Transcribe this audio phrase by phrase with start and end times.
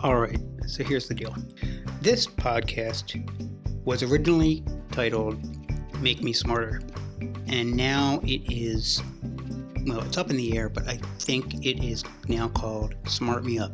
[0.00, 1.34] All right, so here's the deal.
[2.00, 3.20] This podcast
[3.84, 5.36] was originally titled
[6.00, 6.80] Make Me Smarter,
[7.48, 9.02] and now it is,
[9.88, 13.58] well, it's up in the air, but I think it is now called Smart Me
[13.58, 13.72] Up.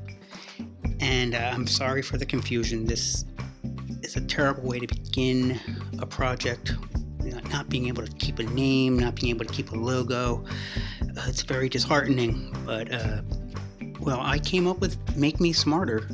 [1.00, 2.86] And uh, I'm sorry for the confusion.
[2.86, 3.26] This
[4.02, 5.60] is a terrible way to begin
[5.98, 6.72] a project.
[7.50, 10.42] Not being able to keep a name, not being able to keep a logo.
[11.02, 13.20] Uh, it's very disheartening, but uh,
[14.04, 16.06] well, I came up with Make Me Smarter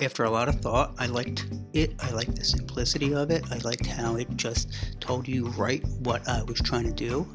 [0.00, 0.94] after a lot of thought.
[0.98, 1.92] I liked it.
[2.00, 3.44] I liked the simplicity of it.
[3.50, 7.26] I liked how it just told you right what I was trying to do.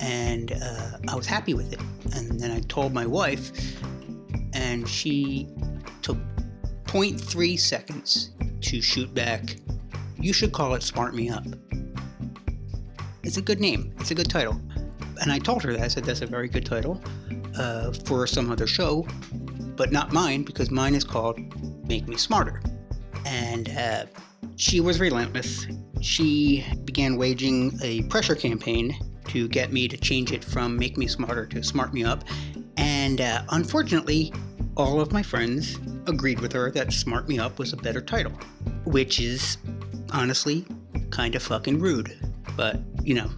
[0.00, 1.80] And uh, I was happy with it.
[2.16, 3.52] And then I told my wife,
[4.52, 5.48] and she
[6.02, 6.18] took
[6.86, 8.30] 0.3 seconds
[8.62, 9.56] to shoot back.
[10.18, 11.46] You should call it Smart Me Up.
[13.22, 14.60] It's a good name, it's a good title.
[15.20, 15.80] And I told her that.
[15.80, 17.00] I said, that's a very good title
[17.58, 19.06] uh, for some other show,
[19.76, 21.38] but not mine because mine is called
[21.88, 22.62] Make Me Smarter.
[23.24, 24.06] And uh,
[24.56, 25.66] she was relentless.
[26.00, 28.96] She began waging a pressure campaign
[29.28, 32.24] to get me to change it from Make Me Smarter to Smart Me Up.
[32.76, 34.32] And uh, unfortunately,
[34.76, 38.32] all of my friends agreed with her that Smart Me Up was a better title,
[38.84, 39.58] which is
[40.12, 40.64] honestly
[41.10, 42.16] kind of fucking rude.
[42.56, 43.30] But, you know.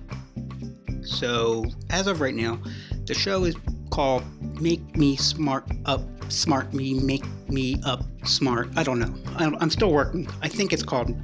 [1.02, 2.60] So, as of right now,
[3.06, 3.56] the show is
[3.90, 4.24] called
[4.60, 8.68] Make Me Smart Up, Smart Me, Make Me Up Smart.
[8.76, 9.14] I don't know.
[9.36, 10.28] I'm, I'm still working.
[10.42, 11.14] I think it's called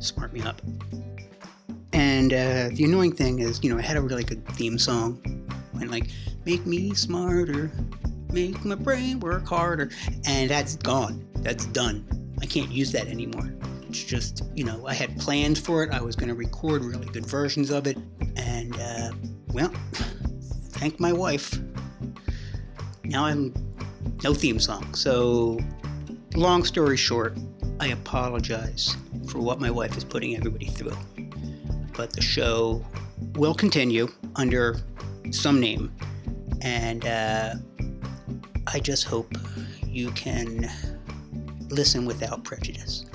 [0.00, 0.60] Smart Me Up.
[1.92, 5.20] And uh, the annoying thing is, you know, I had a really good theme song.
[5.80, 6.10] And like,
[6.44, 7.70] make me smarter,
[8.30, 9.90] make my brain work harder.
[10.26, 11.26] And that's gone.
[11.36, 12.06] That's done.
[12.40, 13.52] I can't use that anymore.
[13.88, 15.90] It's just, you know, I had plans for it.
[15.92, 17.96] I was going to record really good versions of it.
[18.36, 19.10] And, uh,
[19.52, 19.72] well,
[20.72, 21.58] thank my wife.
[23.08, 23.54] Now I'm
[24.22, 24.94] no theme song.
[24.94, 25.58] So,
[26.34, 27.38] long story short,
[27.80, 28.96] I apologize
[29.28, 30.96] for what my wife is putting everybody through.
[31.96, 32.84] But the show
[33.34, 34.80] will continue under
[35.30, 35.90] some name.
[36.60, 37.54] And uh,
[38.66, 39.32] I just hope
[39.86, 40.70] you can
[41.70, 43.06] listen without prejudice.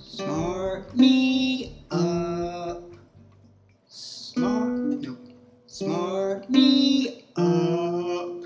[0.00, 2.82] Smart me up.
[3.88, 4.68] Smart.
[4.68, 5.27] No.
[5.78, 8.42] Smart me up.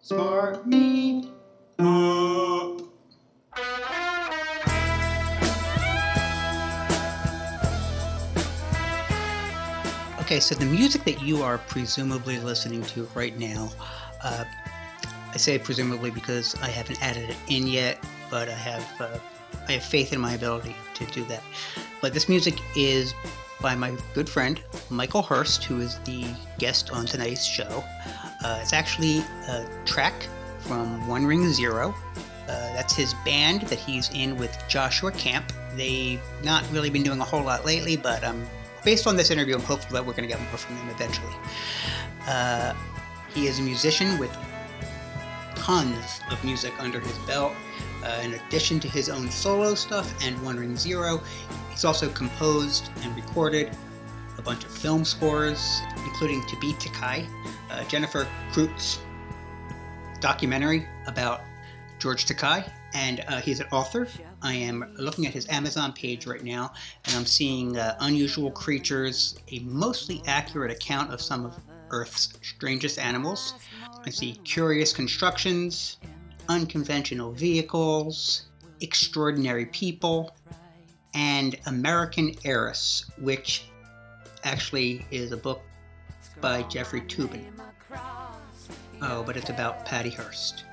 [0.00, 1.28] Smart me
[1.78, 2.80] up.
[10.20, 13.68] Okay, so the music that you are presumably listening to right now,
[14.22, 14.46] uh,
[15.04, 19.18] I say presumably because I haven't added it in yet, but I have uh,
[19.68, 21.42] I have faith in my ability to do that.
[22.00, 23.12] But this music is
[23.62, 26.26] by my good friend Michael Hearst, who is the
[26.58, 27.84] guest on tonight's show.
[28.44, 29.18] Uh, it's actually
[29.48, 30.28] a track
[30.58, 31.94] from One Ring Zero.
[32.16, 35.52] Uh, that's his band that he's in with Joshua Camp.
[35.76, 38.44] They've not really been doing a whole lot lately, but um,
[38.84, 41.34] based on this interview, I'm hopeful that we're going to get more from them eventually.
[42.26, 42.74] Uh,
[43.32, 44.36] he is a musician with
[45.62, 47.52] tons of music under his belt.
[48.02, 51.20] Uh, in addition to his own solo stuff and One Ring Zero,
[51.70, 53.70] he's also composed and recorded
[54.38, 57.28] a bunch of film scores, including To Be Takei,
[57.70, 58.98] uh, Jennifer Kroot's
[60.18, 61.42] documentary about
[62.00, 64.08] George Takei, and uh, he's an author.
[64.42, 66.72] I am looking at his Amazon page right now,
[67.04, 71.56] and I'm seeing uh, Unusual Creatures, a mostly accurate account of some of
[71.90, 73.54] Earth's strangest animals.
[74.04, 75.98] I see Curious Constructions,
[76.48, 78.46] Unconventional Vehicles,
[78.80, 80.34] Extraordinary People,
[81.14, 83.66] and American Heiress, which
[84.44, 85.62] actually is a book
[86.40, 87.44] by Jeffrey Toobin.
[89.00, 90.64] Oh, but it's about Patty Hearst.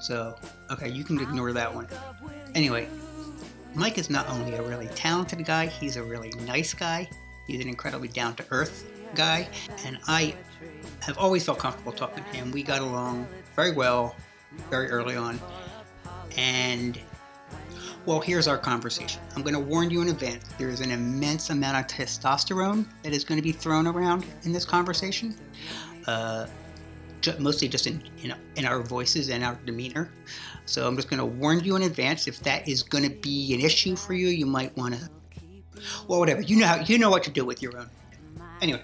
[0.00, 0.36] So,
[0.70, 1.88] okay, you can ignore that one.
[2.54, 2.88] Anyway,
[3.74, 7.08] Mike is not only a really talented guy, he's a really nice guy.
[7.48, 9.48] He's an incredibly down to earth guy,
[9.84, 10.34] and I
[11.00, 12.50] have always felt comfortable talking to him.
[12.50, 14.14] We got along very well
[14.70, 15.40] very early on.
[16.36, 16.98] And,
[18.06, 19.20] well, here's our conversation.
[19.34, 23.12] I'm going to warn you in advance there is an immense amount of testosterone that
[23.12, 25.34] is going to be thrown around in this conversation.
[26.06, 26.46] Uh,
[27.38, 30.10] mostly just in, in in our voices and our demeanor.
[30.66, 33.52] So I'm just going to warn you in advance if that is going to be
[33.54, 34.28] an issue for you.
[34.28, 35.10] You might want to,
[36.06, 36.40] well, whatever.
[36.40, 37.90] You know how you know what to do with your own.
[38.62, 38.82] Anyway,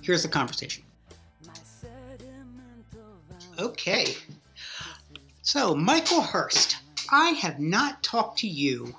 [0.00, 0.82] here's the conversation.
[3.58, 4.14] Okay.
[5.42, 6.76] So Michael Hearst,
[7.10, 8.94] I have not talked to you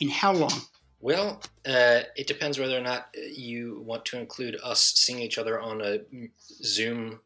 [0.00, 0.62] in how long?
[1.00, 5.38] Well, uh, it depends whether or not uh, you want to include us seeing each
[5.38, 5.98] other on a
[6.40, 7.20] Zoom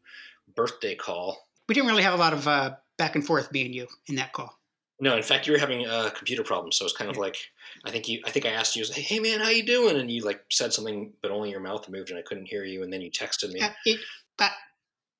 [0.55, 1.47] birthday call.
[1.69, 4.15] we didn't really have a lot of uh, back and forth, me and you, in
[4.15, 4.57] that call.
[4.99, 7.37] No, in fact, you were having a computer problem, so it's kind of like
[7.85, 8.21] I think you.
[8.25, 11.13] I think I asked you, "Hey, man, how you doing?" And you like said something,
[11.21, 12.81] but only your mouth moved, and I couldn't hear you.
[12.81, 13.59] And then you texted me.
[13.59, 13.99] Uh, it,
[14.39, 14.51] but,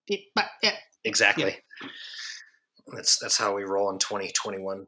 [0.07, 0.45] it, but,
[1.07, 1.55] Exactly.
[2.93, 4.85] That's that's how we roll in 2021.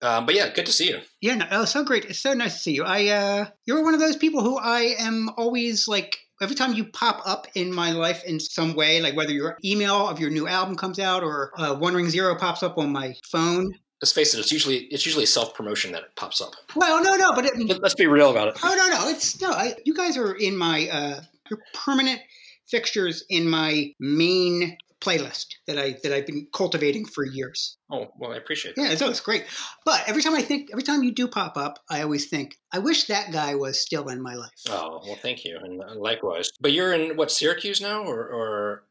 [0.00, 1.00] Um, but yeah, good to see you.
[1.20, 2.04] yeah, no, oh, so great.
[2.04, 2.84] It's so nice to see you.
[2.84, 6.84] I, uh, you're one of those people who I am always like, every time you
[6.84, 10.46] pop up in my life in some way, like whether your email of your new
[10.46, 13.72] album comes out or uh, One Ring Zero pops up on my phone.
[14.00, 16.52] Let's face it; it's usually it's usually self promotion that it pops up.
[16.76, 18.58] Well, no, no, but it, Let- Let's be real about it.
[18.62, 19.50] Oh no, no, it's no.
[19.50, 21.20] I, you guys are in my uh,
[21.50, 22.20] you're permanent
[22.68, 27.76] fixtures in my main playlist that I that I've been cultivating for years.
[27.90, 28.82] Oh well, I appreciate that.
[28.82, 29.44] Yeah, so it's great.
[29.84, 32.78] But every time I think, every time you do pop up, I always think, I
[32.78, 34.50] wish that guy was still in my life.
[34.68, 36.50] Oh well, thank you, and uh, likewise.
[36.60, 38.84] But you're in what Syracuse now, or, or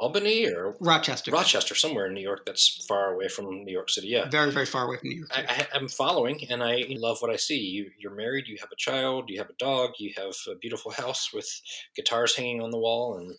[0.00, 4.08] Albany, or Rochester, Rochester, somewhere in New York that's far away from New York City.
[4.08, 5.30] Yeah, very very far away from New York.
[5.32, 7.58] I, I, I'm following, and I love what I see.
[7.58, 10.90] You, you're married, you have a child, you have a dog, you have a beautiful
[11.02, 11.48] house with
[11.96, 13.34] guitars hanging on the wall and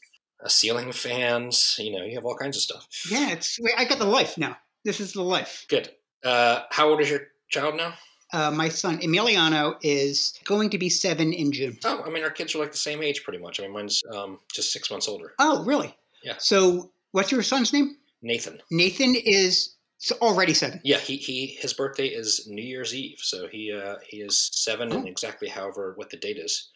[0.48, 1.76] ceiling fans.
[1.80, 2.88] You know, you have all kinds of stuff.
[3.12, 4.58] yeah, it's I got the life now.
[4.86, 5.66] This is the life.
[5.70, 5.90] Good.
[6.24, 7.94] Uh, how old is your child now?
[8.32, 11.78] Uh, my son Emiliano is going to be seven in June.
[11.84, 13.60] Oh, I mean, our kids are like the same age, pretty much.
[13.60, 15.34] I mean, mine's um, just six months older.
[15.40, 15.96] Oh, really?
[16.24, 16.36] Yeah.
[16.38, 17.98] So, what's your son's name?
[18.22, 18.62] Nathan.
[18.70, 19.76] Nathan is
[20.22, 20.80] already seven.
[20.84, 24.92] Yeah, he, he his birthday is New Year's Eve, so he uh, he is seven,
[24.92, 25.08] and Oh.
[25.08, 26.70] exactly however what the date is.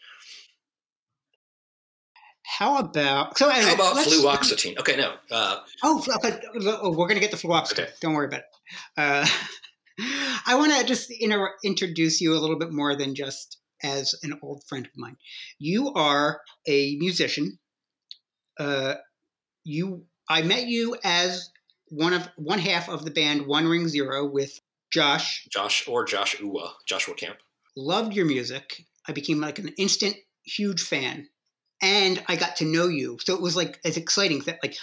[2.46, 3.48] How about so?
[3.48, 4.78] Anyway, How about fluoxetine?
[4.78, 5.14] Okay, no.
[5.30, 6.04] Uh, Oh,
[6.82, 7.72] oh, we're gonna get the fluoxetine.
[7.84, 7.88] Okay.
[8.00, 8.46] Don't worry about it.
[8.96, 9.26] Uh,
[10.46, 14.38] I want to just inter- introduce you a little bit more than just as an
[14.42, 15.16] old friend of mine.
[15.58, 17.58] You are a musician.
[18.58, 18.94] Uh,
[19.64, 21.50] you, I met you as
[21.88, 24.58] one of one half of the band One Ring Zero with
[24.92, 25.46] Josh.
[25.50, 27.38] Josh or Josh Uwa, Joshua Camp.
[27.76, 28.84] Loved your music.
[29.08, 31.28] I became like an instant huge fan,
[31.84, 33.18] and I got to know you.
[33.22, 34.76] So it was like as exciting that like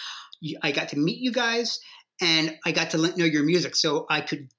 [0.63, 1.79] I got to meet you guys,
[2.21, 4.49] and I got to know your music, so I could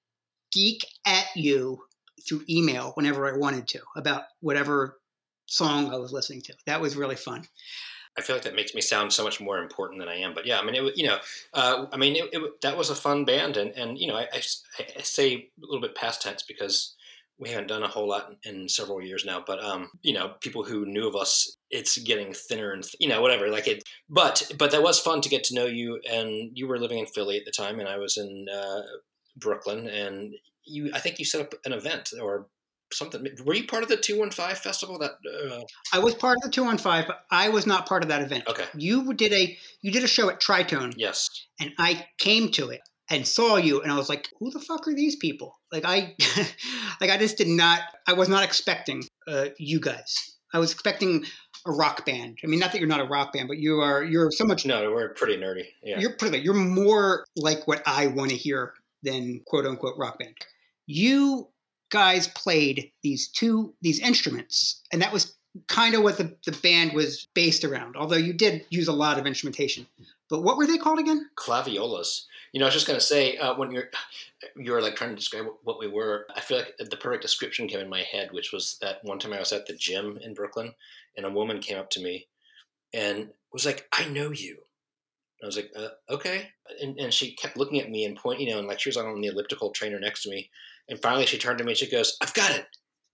[0.53, 1.79] geek at you
[2.29, 4.99] through email whenever I wanted to about whatever
[5.47, 6.55] song I was listening to.
[6.67, 7.47] That was really fun.
[8.19, 10.35] I feel like that makes me sound so much more important than I am.
[10.35, 11.19] But yeah, I mean, it, you know,
[11.55, 14.29] uh, I mean, it, it, that was a fun band, and and you know, I,
[14.33, 14.43] I
[14.99, 16.97] I say a little bit past tense because
[17.39, 19.43] we haven't done a whole lot in, several years now.
[19.47, 23.09] But um, you know, people who knew of us, it's getting thinner and th- you
[23.09, 23.49] know, whatever.
[23.49, 26.79] Like it, but but that was fun to get to know you, and you were
[26.79, 28.83] living in Philly at the time, and I was in uh,
[29.37, 30.35] Brooklyn, and
[30.65, 32.47] you, I think you set up an event or
[32.93, 33.27] something.
[33.45, 34.99] Were you part of the two one five festival?
[34.99, 35.13] That
[35.51, 35.63] uh,
[35.93, 38.23] I was part of the two on five, but I was not part of that
[38.23, 38.45] event.
[38.49, 41.29] okay, You did a you did a show at Tritone, yes.
[41.61, 44.87] and I came to it and saw you, and I was like, "Who the fuck
[44.89, 46.17] are these people?" Like I,
[47.01, 47.81] like I just did not.
[48.07, 50.37] I was not expecting uh, you guys.
[50.55, 51.25] I was expecting
[51.67, 52.39] a rock band.
[52.45, 54.03] I mean, not that you're not a rock band, but you are.
[54.03, 54.67] You're so much.
[54.67, 55.67] No, we're pretty nerdy.
[55.83, 55.99] Yeah.
[55.99, 56.39] You're pretty.
[56.39, 60.35] You're more like what I want to hear than quote unquote rock band.
[60.87, 61.49] You
[61.91, 65.37] guys played these two these instruments, and that was
[65.69, 67.97] kind of what the, the band was based around.
[67.97, 69.87] Although you did use a lot of instrumentation.
[70.29, 71.29] But what were they called again?
[71.37, 72.27] claviolas.
[72.53, 73.91] You know, I was just going to say uh, when you're
[74.57, 76.27] you were like trying to describe what we were.
[76.35, 79.33] I feel like the perfect description came in my head, which was that one time
[79.33, 80.75] I was at the gym in Brooklyn,
[81.17, 82.29] and a woman came up to me
[82.93, 84.59] and was like, "I know you."
[85.43, 88.53] I was like, uh, "Okay," and, and she kept looking at me and pointing, you
[88.53, 90.51] know, and like she was on the elliptical trainer next to me,
[90.89, 92.67] and finally she turned to me and she goes, "I've got it.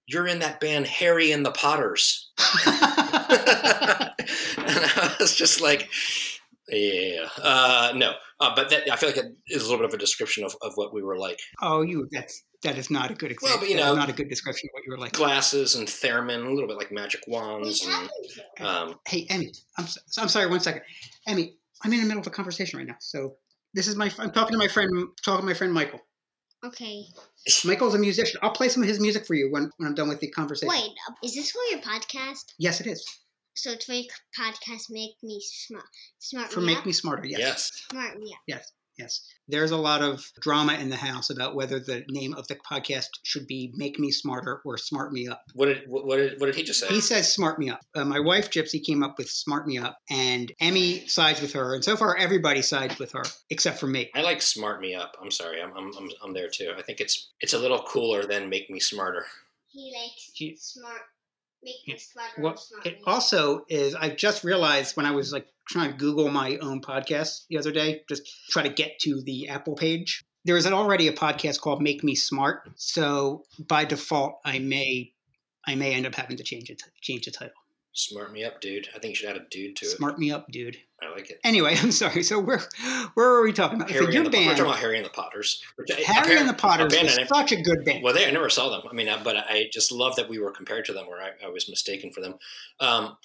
[0.09, 2.31] You're in that band Harry and the Potters."
[2.67, 2.77] and
[4.67, 5.89] I was just like,
[6.69, 9.95] yeah, uh, no, uh, but that, I feel like it is a little bit of
[9.95, 11.39] a description of, of what we were like.
[11.63, 13.57] oh, you that's that is not a good example.
[13.57, 15.13] Well, but, you That is know- not a good description of what you were like.
[15.13, 18.11] Glasses and theremin, a little bit like magic wands, and
[18.67, 20.47] um, Hey, Emmy, I'm so, I'm sorry.
[20.49, 20.83] One second,
[21.27, 21.55] Emmy.
[21.85, 23.37] I'm in the middle of a conversation right now, so
[23.75, 24.11] this is my.
[24.19, 24.91] I'm talking to my friend.
[25.25, 26.01] Talking to my friend Michael.
[26.65, 27.05] Okay.
[27.65, 28.39] Michael's a musician.
[28.43, 30.69] I'll play some of his music for you when, when I'm done with the conversation.
[30.69, 32.53] Wait, uh, is this for your podcast?
[32.59, 33.05] Yes, it is.
[33.55, 34.05] So it's for your
[34.39, 35.85] podcast, make me smart,
[36.19, 36.87] smart For me Make up.
[36.87, 37.27] Me Smarter.
[37.27, 37.41] Yes.
[37.41, 38.41] yes, smart me up.
[38.47, 38.73] Yes.
[38.99, 39.21] Yes.
[39.47, 43.07] There's a lot of drama in the house about whether the name of the podcast
[43.23, 45.43] should be Make Me Smarter or Smart Me Up.
[45.55, 46.89] what did what, what did what did he just say?
[46.89, 47.81] He says Smart Me Up.
[47.95, 51.75] Uh, my wife, Gypsy, came up with Smart Me Up, and Emmy sides with her.
[51.75, 54.11] And so far, everybody sides with her except for me.
[54.15, 55.17] I like smart me up.
[55.23, 56.73] I'm sorry, I'm, I'm I'm I'm there too.
[56.77, 59.25] I think it's it's a little cooler than make me smarter.
[59.69, 61.03] He likes He- smart,
[61.63, 62.43] make me smarter.
[62.43, 63.09] Well, smart it me up.
[63.09, 67.47] also is, I just realized when I was like trying to Google my own podcast
[67.49, 70.25] the other day, just try to get to the Apple page.
[70.45, 75.13] There is already a podcast called Make Me Smart, so by default, I may
[75.67, 77.55] I may end up having to change it change the title.
[77.93, 78.89] Smart me up, dude.
[78.95, 79.89] I think you should add a dude to it.
[79.89, 80.77] Smart me up, dude.
[81.03, 81.41] I like it.
[81.43, 82.23] Anyway, I'm sorry.
[82.23, 82.61] So where
[83.15, 83.91] where are we talking about?
[83.91, 85.63] Harry so your and the, we're band, talking about Harry and the Potters.
[86.07, 88.03] Harry and the Potters, is such a good band.
[88.03, 88.83] Well, they I never saw them.
[88.89, 91.33] I mean, I, but I just love that we were compared to them, or I,
[91.45, 92.35] I was mistaken for them.
[92.81, 93.17] Um,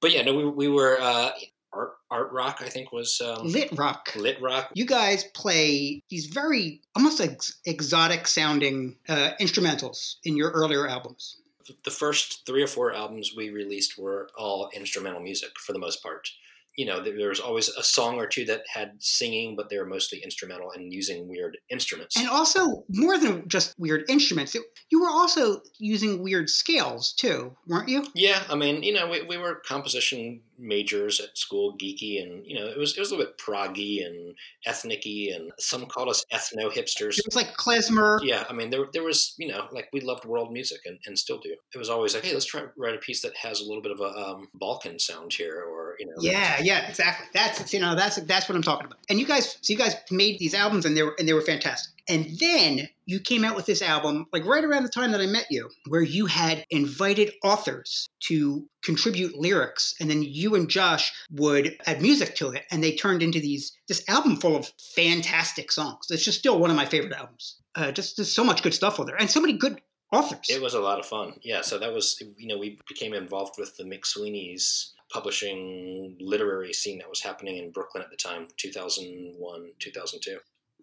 [0.00, 1.30] but yeah, no, we, we were uh,
[1.72, 2.58] art art rock.
[2.60, 4.12] I think was um, Lit rock.
[4.16, 4.70] lit rock.
[4.74, 11.36] You guys play these very almost ex- exotic sounding uh, instrumentals in your earlier albums.
[11.84, 16.02] The first three or four albums we released were all instrumental music for the most
[16.02, 16.28] part.
[16.76, 19.76] You know, there there was always a song or two that had singing, but they
[19.78, 22.16] were mostly instrumental and using weird instruments.
[22.16, 24.56] And also, more than just weird instruments,
[24.90, 28.06] you were also using weird scales too, weren't you?
[28.14, 32.54] Yeah, I mean, you know, we, we were composition majors at school, geeky, and you
[32.54, 34.34] know, it was it was a little bit proggy and
[34.66, 37.18] ethnicy, and some called us ethno hipsters.
[37.18, 38.20] It was like klezmer.
[38.22, 41.18] Yeah, I mean, there there was you know, like we loved world music and, and
[41.18, 41.54] still do.
[41.74, 43.82] It was always like, hey, let's try to write a piece that has a little
[43.82, 47.26] bit of a um, Balkan sound here, or you know, Yeah, yeah, exactly.
[47.32, 48.98] That's you know that's that's what I'm talking about.
[49.08, 51.42] And you guys, so you guys made these albums and they were and they were
[51.42, 51.92] fantastic.
[52.10, 55.26] And then you came out with this album like right around the time that I
[55.26, 61.12] met you, where you had invited authors to contribute lyrics, and then you and Josh
[61.30, 65.70] would add music to it, and they turned into these this album full of fantastic
[65.70, 66.06] songs.
[66.10, 67.58] It's just still one of my favorite albums.
[67.76, 69.80] Uh, just there's so much good stuff on there, and so many good
[70.12, 70.46] authors.
[70.48, 71.34] It was a lot of fun.
[71.42, 76.98] Yeah, so that was you know we became involved with the McSweeney's publishing literary scene
[76.98, 80.38] that was happening in Brooklyn at the time, 2001, 2002.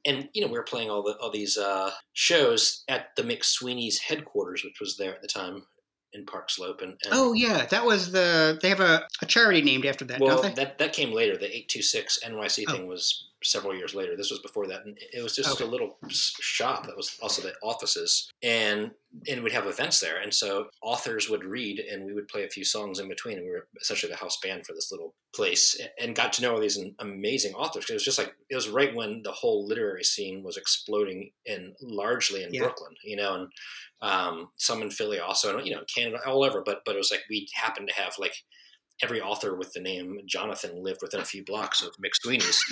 [0.08, 4.00] And you know we were playing all the all these uh, shows at the McSweeney's
[4.00, 5.64] headquarters, which was there at the time
[6.14, 6.82] in Park Slope.
[6.82, 10.20] And, and oh yeah, that was the they have a, a charity named after that,
[10.22, 11.34] well, that that came later.
[11.38, 12.72] The 826 NYC Oh.
[12.72, 14.15] thing was several years later.
[14.17, 15.63] This was before that, and it was just Okay.
[15.63, 18.91] a little shop that was also the offices, and
[19.27, 22.50] and we'd have events there, and so authors would read, and we would play a
[22.50, 25.79] few songs in between, and we were essentially the house band for this little place,
[26.00, 27.89] and got to know all these amazing authors.
[27.89, 31.75] It was just like it was right when the whole literary scene was exploding, in
[31.82, 32.62] largely in Yeah.
[32.63, 33.51] Brooklyn, you know, and
[34.01, 36.62] um, some in Philly also, and you know, Canada, all over.
[36.62, 38.36] But but it was like we happened to have like
[39.01, 42.63] every author with the name Jonathan lived within a few blocks of McSweeney's.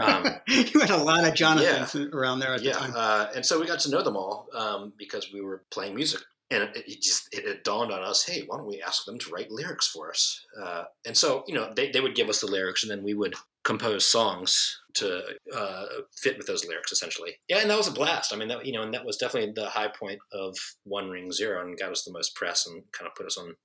[0.00, 2.92] Um, you had a lot of Jonathans around there at the yeah, time.
[2.94, 6.20] uh, and so we got to know them all um, because we were playing music,
[6.50, 9.18] and it, it just it, it dawned on us, hey, why don't we ask them
[9.18, 10.44] to write lyrics for us?
[10.60, 13.14] Uh, and so you know they they would give us the lyrics, and then we
[13.14, 13.34] would
[13.66, 18.32] compose songs to uh, fit with those lyrics essentially yeah and that was a blast
[18.32, 21.32] i mean that you know and that was definitely the high point of one ring
[21.32, 23.56] zero and got us the most press and kind of put us on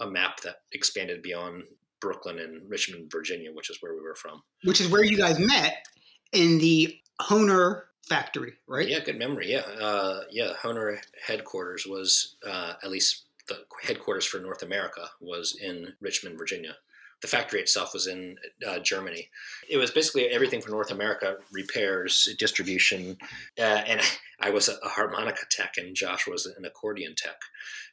[0.00, 1.64] a map that expanded beyond
[2.00, 5.38] brooklyn and richmond virginia which is where we were from which is where you guys
[5.38, 5.84] met
[6.32, 8.88] in the Hohner factory, right?
[8.88, 9.50] Yeah, good memory.
[9.50, 10.52] Yeah, uh, yeah.
[10.62, 16.76] Hohner headquarters was uh, at least the headquarters for North America was in Richmond, Virginia.
[17.20, 18.36] The factory itself was in
[18.66, 19.28] uh, Germany.
[19.68, 23.16] It was basically everything for North America: repairs, distribution,
[23.58, 24.00] uh, and
[24.40, 27.40] I was a, a harmonica tech, and Josh was an accordion tech.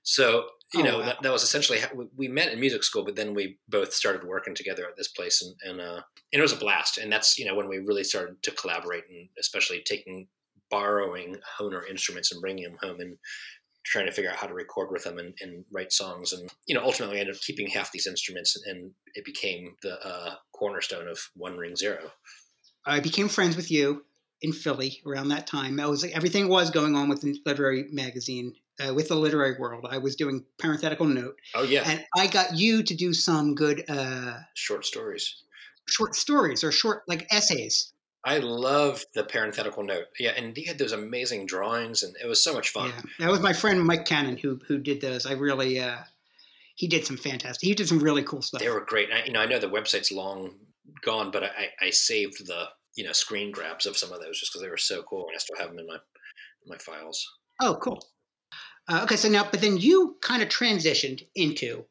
[0.03, 1.05] So you Oh, know wow.
[1.05, 3.93] that, that was essentially how we, we met in music school, but then we both
[3.93, 6.01] started working together at this place, and and, uh,
[6.33, 6.97] and it was a blast.
[6.97, 10.27] And that's you know when we really started to collaborate, and especially taking
[10.69, 13.17] borrowing Hohner instruments and bringing them home and
[13.85, 16.33] trying to figure out how to record with them and, and write songs.
[16.33, 19.75] And, you know, ultimately I ended up keeping half these instruments and, and it became
[19.83, 21.99] the uh, cornerstone of One Ring Zero.
[22.85, 24.03] I became friends with you
[24.41, 25.75] in Philly around that time.
[25.75, 29.85] That was everything was going on with the literary magazine, uh, with the literary world.
[29.89, 31.83] I was doing parenthetical note, Oh, yeah.
[31.85, 35.43] and I got you to do some good uh, Short stories.
[35.87, 37.91] short stories or short like essays.
[38.27, 40.05] I love the parenthetical note.
[40.19, 40.31] Yeah.
[40.35, 42.89] And he had those amazing drawings and it was so much fun.
[43.19, 45.27] Yeah, that was my friend Mike Cannon who who did those.
[45.27, 45.97] I really uh,
[46.73, 47.67] he did some fantastic.
[47.67, 48.61] He did some really cool stuff.
[48.61, 49.09] They were great.
[49.13, 50.55] I, you know, I know the website's long
[51.03, 52.65] gone, but I, I saved the,
[52.95, 55.27] you know, screen grabs of some of those just because they were so cool.
[55.27, 57.23] And I still have them in my, in my files.
[57.61, 58.01] Oh, cool.
[58.87, 61.85] Uh, okay, so now, but then you kind of transitioned into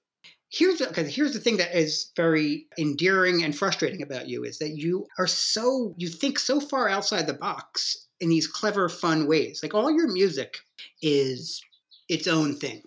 [0.55, 4.59] here's the, okay, here's the thing that is very endearing and frustrating about you is
[4.59, 9.27] that you are so you think so far outside the box in these clever, fun
[9.27, 9.61] ways.
[9.63, 10.59] Like all your music
[11.03, 11.63] is
[12.09, 12.83] its own thing.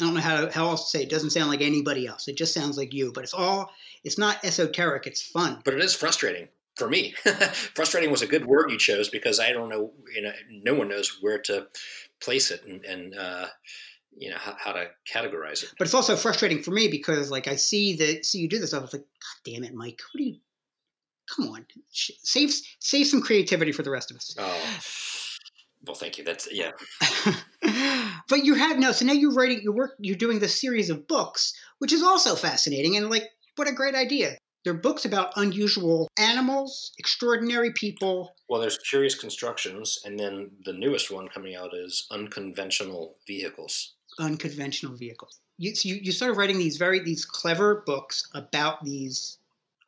[0.00, 1.02] I don't know how how else to say.
[1.02, 2.28] It doesn't sound like anybody else.
[2.28, 3.12] It just sounds like you.
[3.12, 3.70] But it's all
[4.04, 5.06] it's not esoteric.
[5.06, 5.60] It's fun.
[5.64, 7.14] but it is frustrating for me.
[7.74, 10.88] frustrating was a good word you chose because I don't know, you know, no one
[10.88, 11.66] knows where to
[12.20, 13.46] place it, and, and uh,
[14.16, 15.70] you know how, how to categorize it.
[15.78, 18.74] But it's also frustrating for me because like I see that see you do this,
[18.74, 20.36] I was like, God damn it, Mike, what do you?
[21.36, 24.34] Come on, save save some creativity for the rest of us.
[24.38, 24.60] Oh,
[25.86, 26.24] well, thank you.
[26.24, 26.72] That's yeah.
[28.28, 28.92] but you have no.
[28.92, 29.60] So now you're writing.
[29.62, 29.92] You work.
[29.98, 33.94] You're doing this series of books, which is also fascinating and like what a great
[33.94, 34.36] idea.
[34.64, 38.34] They're books about unusual animals, extraordinary people.
[38.48, 43.94] Well, there's Curious Constructions, and then the newest one coming out is Unconventional Vehicles.
[44.18, 45.40] unconventional vehicles.
[45.58, 49.38] You, so you you started writing these very these clever books about these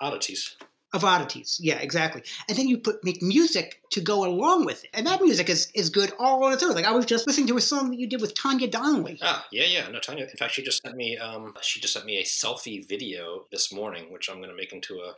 [0.00, 0.56] Oddities.
[0.94, 1.58] Of oddities.
[1.60, 2.22] Yeah, exactly.
[2.48, 5.68] And then you put make music to go along with it, and that music is
[5.74, 6.74] is good all on its own.
[6.74, 9.18] Like I was just listening to a song that you did with Tanya Donelly.
[9.20, 9.88] Ah, yeah, yeah.
[9.88, 10.22] No, Tanya.
[10.24, 11.18] In fact, she just sent me.
[11.18, 14.72] Um, she just sent me a selfie video this morning, which I'm going to make
[14.72, 15.14] into a.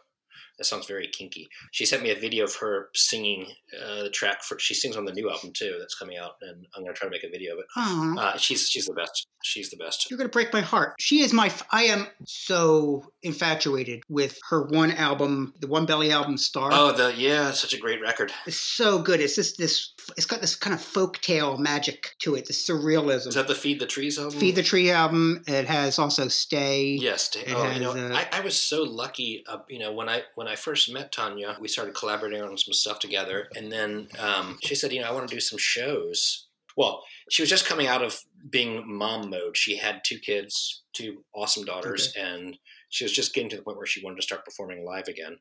[0.59, 1.49] That sounds very kinky.
[1.73, 3.47] She sent me a video of her singing
[3.85, 4.59] uh, the track for.
[4.59, 7.07] She sings on the new album too, that's coming out, and I'm going to try
[7.07, 7.67] to make a video of it.
[7.77, 9.27] Uh, she's she's the best.
[9.45, 10.11] She's the best.
[10.11, 10.95] you're gonna break my heart.
[10.99, 11.47] She is my.
[11.47, 16.71] f- I am so infatuated with her one album, the One Belly album, Star.
[16.73, 18.33] Oh, the yeah, such a great record.
[18.47, 19.21] It's so good.
[19.21, 19.93] It's just this.
[20.17, 22.47] It's got this kind of folk tale magic to it.
[22.47, 23.29] The surrealism.
[23.29, 24.39] Is that the Feed the Trees album?
[24.39, 25.43] Feed the Tree album.
[25.47, 26.97] It has also Stay.
[27.01, 27.29] Yes.
[27.31, 29.45] to- It oh, you know, uh, I, I was so lucky.
[29.49, 32.75] Uh, you know, when I when I first met Tanya, we started collaborating on some
[32.75, 36.47] stuff together, and then um, she said, you know, I want to do some shows.
[36.77, 39.57] Well, she was just coming out of being mom mode.
[39.57, 42.59] She had two kids, two awesome daughters, and
[42.91, 45.39] she was just getting to the point where she wanted to start performing live again.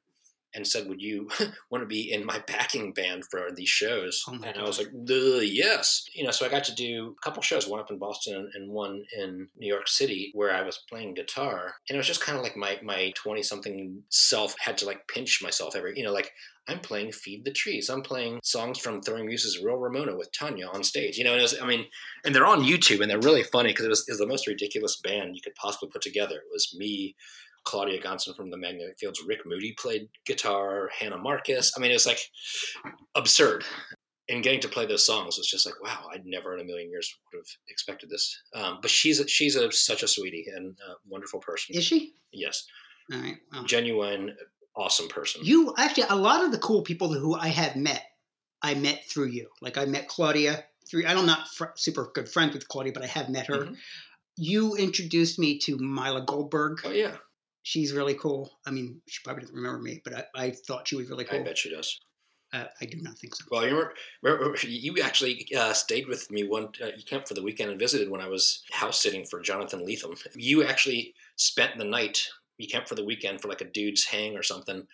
[0.54, 1.30] And said, "Would you
[1.70, 4.90] want to be in my backing band for these shows?" Oh and I was like,
[4.94, 8.50] "Yes." You know, so I got to do a couple shows, one up in Boston
[8.54, 12.22] and one in New York City, where I was playing guitar, and it was just
[12.22, 16.04] kind of like my my twenty something self had to like pinch myself every, you
[16.04, 16.32] know, like
[16.68, 17.90] I'm playing Feed the Trees.
[17.90, 21.18] I'm playing songs from Throwing Muses' Real Ramona with Tanya on stage.
[21.18, 21.86] You know, and it was, I mean,
[22.24, 25.00] and they're on YouTube and they're really funny because it it was the most ridiculous
[25.02, 26.36] band you could possibly put together.
[26.36, 27.16] It was me,
[27.66, 31.74] Claudia Gonson from the Magnetic Fields, Rick Moody played guitar, Hannah Marcus.
[31.76, 32.20] I mean, it was like
[33.16, 33.66] absurd.
[34.28, 36.90] And getting to play those songs was just like, wow, I'd never in a million
[36.90, 38.36] years would have expected this.
[38.56, 41.76] Um, but she's a, she's a, such a sweetie and a wonderful person.
[41.76, 42.14] Is she?
[42.32, 42.66] Yes,
[43.14, 43.36] All right.
[43.52, 43.64] well.
[43.66, 44.36] genuine,
[44.76, 45.42] awesome person.
[45.44, 48.02] You actually a lot of the cool people who I have met,
[48.64, 49.48] I met through you.
[49.62, 51.06] Like I met Claudia through.
[51.06, 53.66] I'm not fr- super good friends with Claudia, but I have met her.
[53.66, 53.76] Mhm.
[54.38, 56.80] You introduced me to Myla Goldberg.
[56.84, 57.16] Oh yeah,
[57.66, 58.60] She's really cool.
[58.68, 61.40] I mean, she probably doesn't remember me, but I, I thought she was really cool.
[61.40, 62.00] I bet she does.
[62.54, 63.44] Uh, I do not think so.
[63.50, 63.90] Well, you
[64.22, 66.70] remember, you actually uh, stayed with me one.
[66.80, 69.84] Uh, you came for the weekend and visited when I was house sitting for Jonathan
[69.84, 70.16] Lethem.
[70.36, 72.22] You actually spent the night.
[72.60, 74.86] You camped for the weekend for like a dude's hang or something,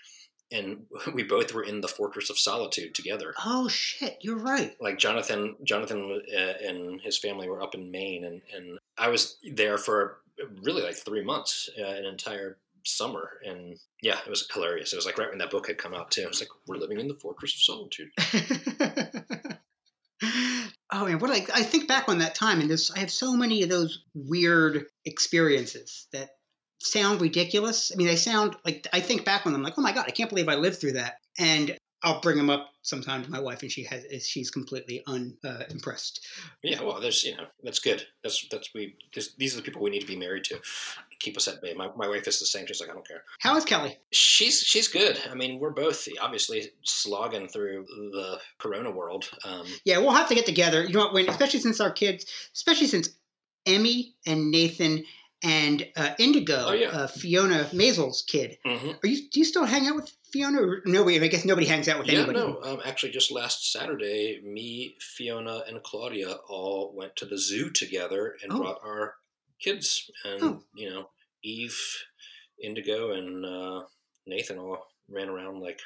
[0.50, 3.34] and we both were in the Fortress of Solitude together.
[3.46, 4.78] Oh shit, you're right.
[4.80, 9.40] Like Jonathan, Jonathan uh, and his family were up in Maine, and and I was
[9.44, 10.22] there for
[10.64, 14.94] really like three months, uh, an entire summer, and yeah, it was hilarious.
[14.94, 16.22] It was like right when that book had come out too.
[16.22, 18.10] It was like we're living in the Fortress of Solitude.
[20.92, 23.36] oh man, what I, I think back on that time, and this I have so
[23.36, 26.32] many of those weird experiences that
[26.80, 27.92] sound ridiculous.
[27.94, 30.12] I mean, they sound like I think back on them like, oh my god, I
[30.12, 31.16] can't believe I lived through that.
[31.40, 36.26] And I'll bring them up sometime to my wife, and she has she's completely unimpressed.
[36.64, 38.04] Yeah, well, there's you know that's good.
[38.24, 38.96] That's that's we.
[39.38, 40.60] These are the people we need to be married to.
[41.20, 41.76] Keep us at bay.
[41.76, 42.66] My, my wife is the same.
[42.66, 43.24] She's like, I don't care.
[43.42, 44.00] How is Kelly?
[44.12, 45.20] She's she's good.
[45.30, 49.30] I mean, we're both obviously slogging through the Corona world.
[49.46, 50.84] Um, Yeah, we'll have to get together.
[50.84, 51.10] You know?
[51.12, 53.10] When especially since our kids, especially since
[53.68, 55.04] Emmy and Nathan
[55.44, 56.90] and uh, Indigo, Oh, yeah.
[56.90, 58.58] uh, Fiona Maazel's kid.
[58.66, 58.96] mhm.
[59.04, 59.30] Are you?
[59.30, 60.62] Do you still hang out with Fiona?
[60.62, 61.20] Or nobody.
[61.22, 62.40] I guess nobody hangs out with Yeah, anybody.
[62.40, 62.62] no.
[62.64, 68.38] Um, actually, just last Saturday, me, Fiona, and Claudia all went to the zoo together
[68.44, 68.58] and Oh.
[68.58, 69.16] brought our
[69.60, 70.10] kids.
[70.24, 70.64] And Oh.
[70.76, 71.10] you know,
[71.44, 71.78] Eve,
[72.62, 73.84] Indigo, and uh,
[74.26, 75.80] Nathan all ran around like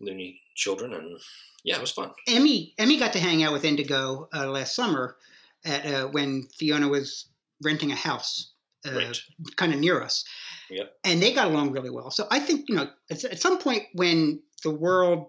[0.00, 1.18] loony children, and
[1.64, 2.12] yeah, it was fun.
[2.26, 5.16] Emmy Emmy got to hang out with Indigo uh, last summer
[5.64, 7.26] at uh, when Fiona was
[7.62, 8.52] renting a house,
[8.86, 9.18] uh, Right.
[9.56, 10.24] kind of near us.
[10.70, 10.94] Yep.
[11.04, 12.10] And they got along really well.
[12.10, 15.26] So I think you know at, at some point when the world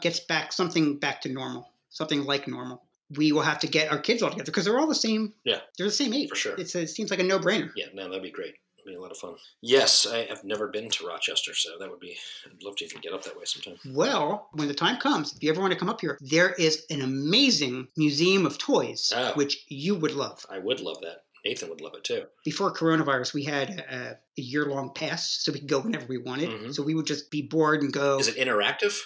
[0.00, 2.82] gets back something back to normal, something like normal,
[3.16, 5.34] we will have to get our kids all together because they're all the same.
[5.44, 5.58] Yeah.
[5.76, 6.28] they're the same age.
[6.30, 6.54] For sure.
[6.56, 7.70] It's a, it seems like a no brainer.
[7.76, 8.54] Yeah, no, that'd be great.
[8.78, 9.34] It'd be a lot of fun.
[9.60, 12.16] Yes, I have never been to Rochester, so that would be.
[12.46, 13.78] I'd love to even get up that way sometime.
[13.94, 16.84] Well, when the time comes, if you ever want to come up here, there is
[16.90, 19.32] an amazing museum of toys, Oh.
[19.34, 20.44] which you would love.
[20.50, 21.22] I would love that.
[21.44, 22.24] Nathan would love it too.
[22.44, 26.18] before coronavirus, we had a, a year long pass, so we could go whenever we
[26.18, 26.50] wanted.
[26.50, 26.74] Mhm.
[26.74, 28.18] So we would just be bored and go.
[28.18, 28.98] Is it interactive?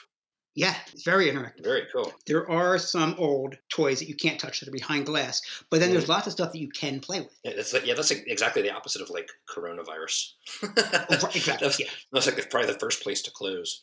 [0.55, 1.63] Yeah, it's very interactive.
[1.65, 2.15] Very cool.
[2.27, 5.91] There are some old toys that you can't touch that are behind glass, but then
[5.91, 5.93] Mhm.
[5.93, 7.35] there's lots of stuff that you can play with.
[7.45, 10.33] Yeah, that's yeah, that's exactly the opposite of like coronavirus.
[10.63, 11.67] Oh, exactly.
[11.67, 11.87] That's, Yeah.
[12.13, 13.83] that's like probably the first place to close.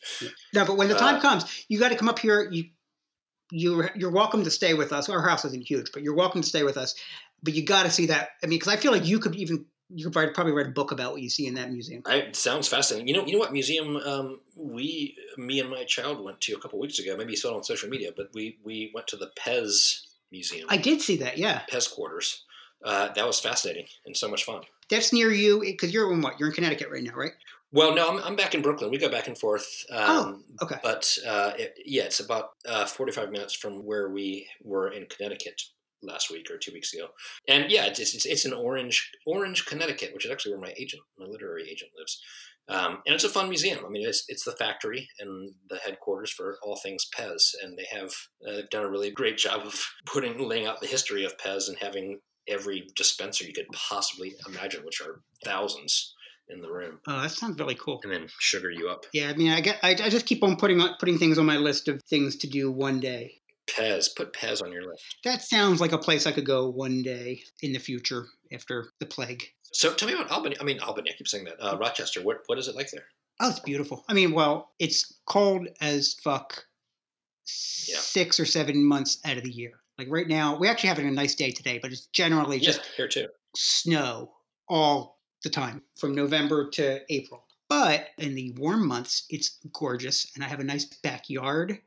[0.52, 2.48] No, but when the time Uh, comes, you got to come up here.
[2.50, 2.64] You
[3.52, 5.08] you you're welcome to stay with us.
[5.08, 6.94] Our house isn't huge, but you're welcome to stay with us.
[7.44, 8.30] But you got to see that.
[8.42, 10.90] I mean, because I feel like you could even you could probably write a book
[10.90, 12.02] about what you see in that museum.
[12.06, 13.06] I, it sounds fascinating.
[13.06, 16.58] You know, you know what museum um, we, me and my child went to a
[16.58, 17.16] couple weeks ago.
[17.16, 20.00] Maybe you saw it on social media, but we we went to the Pez
[20.34, 21.38] Museum, I did see that.
[21.38, 22.42] Yeah, Pez quarters.
[22.84, 24.62] Uh, that was fascinating and so much fun.
[24.90, 26.40] that's near you because you're in what?
[26.40, 27.32] You're in Connecticut right now, right?
[27.72, 28.90] Well, no, I'm, I'm back in Brooklyn.
[28.90, 29.66] We go back and forth.
[29.90, 30.76] Um, Oh, okay.
[30.82, 35.62] But uh, it, yeah, it's about uh, 45 minutes from where we were in Connecticut
[36.06, 37.08] last week or two weeks ago.
[37.48, 41.02] And yeah, it's, it's, it's in Orange, Orange, Connecticut, which is actually where my agent,
[41.18, 42.20] my literary agent lives.
[42.66, 43.84] Um, and it's a fun museum.
[43.84, 47.52] I mean, it's, it's the factory and the headquarters for all things Pez.
[47.62, 48.12] And they have
[48.48, 51.76] uh, done a really great job of putting, laying out the history of Pez and
[51.78, 56.14] having every dispenser you could possibly imagine, which are thousands
[56.48, 58.00] in the room Oh, that sounds really cool.
[58.04, 59.06] and then sugar you up.
[59.14, 61.46] Yeah, I mean, I get I, I just keep on putting on putting things on
[61.46, 63.36] my list of things to do one day.
[63.66, 65.02] Pez, put Pez on your list.
[65.24, 69.06] That sounds like a place I could go one day in the future after the
[69.06, 69.42] plague.
[69.72, 70.56] So tell me about Albany.
[70.60, 71.10] I mean Albany.
[71.10, 71.56] I keep saying that.
[71.60, 72.22] Uh, Rochester.
[72.22, 73.06] What what is it like there?
[73.40, 74.04] Oh, it's beautiful.
[74.08, 76.64] I mean, well, it's cold as fuck
[77.88, 77.98] Yeah.
[77.98, 79.72] six or seven months out of the year.
[79.98, 82.86] Like right now, we're actually having a nice day today, but it's generally Yeah, just
[82.96, 83.28] here too.
[83.56, 84.32] snow
[84.68, 87.44] all the time from November to April.
[87.68, 91.78] But in the warm months, it's gorgeous, and I have a nice backyard.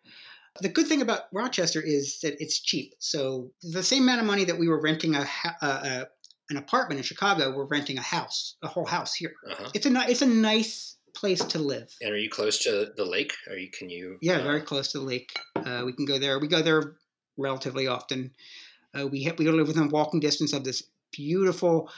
[0.62, 2.94] The good thing about Rochester is that it's cheap.
[3.00, 5.28] So the same amount of money that we were renting a,
[5.62, 6.06] uh, uh,
[6.50, 9.34] an apartment in Chicago, we're renting a house, a whole house here.
[9.50, 9.70] Uh-huh.
[9.74, 11.94] It's a it's a nice place to live.
[12.02, 13.34] And are you close to the lake?
[13.50, 13.70] Are you?
[13.72, 14.18] Can you?
[14.22, 15.38] Yeah, uh, very close to the lake.
[15.56, 16.40] Uh, we can go there.
[16.40, 16.96] We go there
[17.38, 18.32] relatively often.
[18.98, 21.90] Uh, we we live within walking distance of this beautiful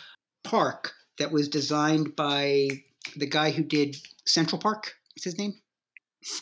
[0.44, 2.70] park that was designed by
[3.16, 4.94] the guy who did Central Park.
[5.16, 5.54] What's his name?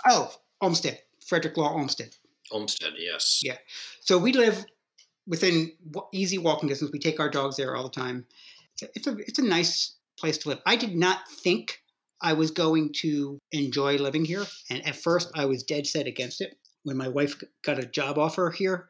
[0.08, 2.16] Oh, Olmsted, Frederick Law Olmsted.
[2.52, 2.94] Olmsted.
[2.98, 3.42] Yes.
[3.44, 3.58] Yeah.
[4.02, 4.66] So we live
[5.28, 5.74] within
[6.14, 6.92] easy walking distance.
[6.92, 8.26] We take our dogs there all the time.
[8.82, 10.60] It's a it's a nice place to live.
[10.66, 11.80] I did not think
[12.22, 16.42] I was going to enjoy living here, and at first I was dead set against
[16.42, 16.56] it.
[16.84, 18.88] When my wife got a job offer here,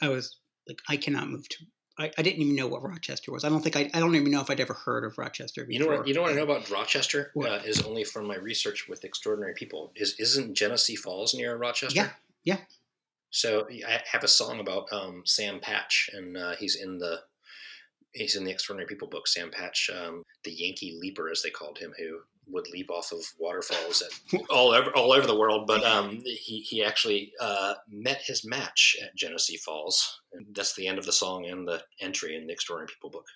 [0.00, 1.64] I was like, I cannot move to.
[1.98, 3.44] I, I didn't even know what Rochester was.
[3.44, 3.90] I don't think I.
[3.94, 5.72] I don't even know if I'd ever heard of Rochester before.
[5.72, 6.08] You know what?
[6.08, 9.54] You know what I know about Rochester uh, is only from my research with extraordinary
[9.54, 9.92] people.
[9.96, 11.96] Is isn't Genesee Falls near Rochester?
[11.96, 12.10] Yeah,
[12.44, 12.58] yeah.
[13.30, 17.20] So I have a song about um, Sam Patch, and uh, he's in the
[18.12, 19.26] he's in the extraordinary people book.
[19.26, 23.20] Sam Patch, um, the Yankee leaper, as they called him, who would leap off of
[23.38, 25.66] waterfalls at all over all over the world.
[25.66, 30.20] But um, he he actually uh, met his match at Genesee Falls.
[30.32, 33.26] And that's the end of the song and the entry in the extraordinary people book.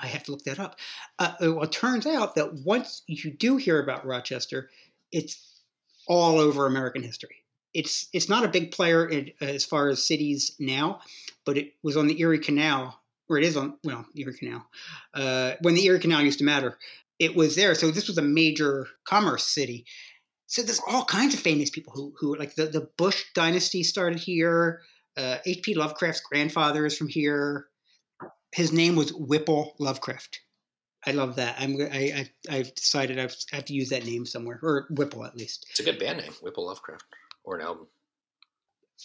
[0.00, 0.78] I have to look that up.
[1.18, 4.68] Uh, well, it turns out that once you do hear about Rochester,
[5.10, 5.62] it's
[6.06, 7.42] all over American history.
[7.72, 11.00] It's it's not a big player in, as far as cities now,
[11.44, 14.66] but it was on the Erie Canal, or it is on well Erie Canal,
[15.14, 16.78] uh, when the Erie Canal used to matter.
[17.18, 19.86] It was there, so this was a major commerce city.
[20.48, 24.18] So there's all kinds of famous people who who like the the Bush dynasty started
[24.18, 24.82] here.
[25.16, 25.74] Uh, H.P.
[25.74, 27.68] Lovecraft's grandfather is from here
[28.56, 30.40] his name was Whipple Lovecraft.
[31.06, 31.56] I love that.
[31.58, 35.24] I'm I, I I've decided I've, I have to use that name somewhere or Whipple
[35.24, 35.66] at least.
[35.70, 37.04] It's a good band name, Whipple Lovecraft,
[37.44, 37.86] or an album.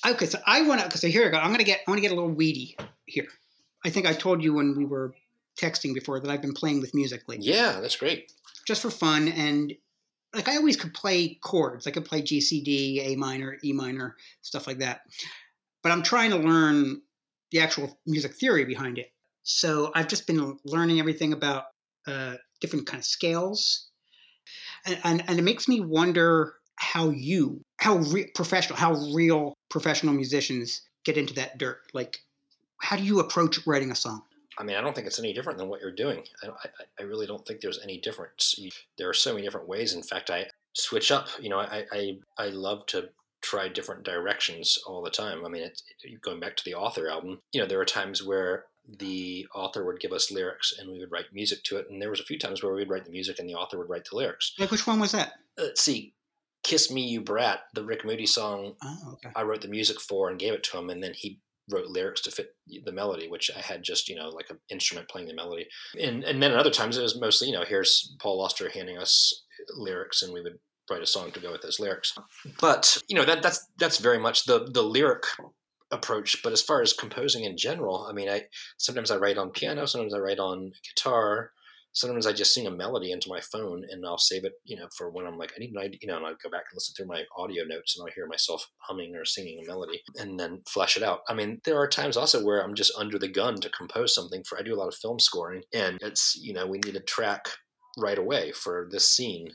[0.07, 1.37] Okay, so I want to because here I go.
[1.37, 3.27] I'm gonna get I want to get a little weedy here.
[3.83, 5.13] I think I told you when we were
[5.59, 8.31] texting before that I've been playing with music lately, Yeah, that's great.
[8.67, 9.73] just for fun and
[10.33, 11.87] like I always could play chords.
[11.87, 15.01] I could play G C D, A minor, E minor, stuff like that.
[15.83, 17.01] But I'm trying to learn
[17.51, 19.11] the actual music theory behind it.
[19.43, 21.65] So I've just been learning everything about
[22.07, 23.89] uh, different kind of scales,
[24.85, 30.13] and, and and it makes me wonder how you, how re- professional, how real professional
[30.13, 31.79] musicians get into that dirt.
[31.93, 32.19] Like,
[32.81, 34.21] how do you approach writing a song?
[34.61, 36.23] I mean, I don't think it's any different than what you're doing.
[36.43, 36.69] I, I,
[36.99, 38.53] I really don't think there's any difference.
[38.59, 39.95] You, there are so many different ways.
[39.95, 41.27] In fact, I switch up.
[41.39, 43.09] You know, I, I, I love to
[43.41, 45.43] try different directions all the time.
[45.43, 45.83] I mean, it's,
[46.21, 48.65] going back to the author album, you know, there are times where
[48.99, 51.87] the author would give us lyrics and we would write music to it.
[51.89, 53.89] And there was a few times where we'd write the music and the author would
[53.89, 54.53] write the lyrics.
[54.59, 55.33] Like, which one was that?
[55.57, 56.13] Let's see.
[56.63, 59.29] Kiss Me, You Brat, the Rick Moody song, Oh, okay.
[59.35, 61.39] I wrote the music for and gave it to him, and then he
[61.71, 62.55] wrote lyrics to fit
[62.85, 65.67] the melody, which I had just you know like an instrument playing the melody.
[65.99, 68.97] And and then at other times it was mostly you know here's Paul Auster handing
[68.97, 69.43] us
[69.75, 72.17] lyrics, and we would write a song to go with those lyrics.
[72.59, 75.23] But you know that that's that's very much the the lyric
[75.91, 76.41] approach.
[76.43, 78.43] But as far as composing in general, I mean, I
[78.77, 81.51] sometimes I write on piano, sometimes I write on guitar.
[81.93, 84.87] Sometimes I just sing a melody into my phone and I'll save it, you know,
[84.97, 86.75] for when I'm like, I need an idea, you know, and I go back and
[86.75, 90.39] listen through my audio notes and I'll hear myself humming or singing a melody and
[90.39, 91.19] then flesh it out.
[91.27, 94.43] I mean, there are times also where I'm just under the gun to compose something
[94.47, 97.01] for, I do a lot of film scoring and it's, you know, we need a
[97.01, 97.49] track
[97.97, 99.49] right away for this scene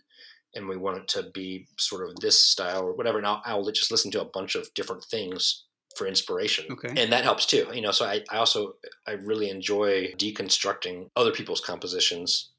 [0.55, 3.19] and we want it to be sort of this style or whatever.
[3.19, 5.66] And I'll, I'll just listen to a bunch of different things
[5.97, 6.67] for inspiration.
[6.71, 6.89] Okay.
[7.03, 7.67] And that helps too.
[7.73, 8.75] You know, so I, I also
[9.07, 12.51] I really enjoy deconstructing other people's compositions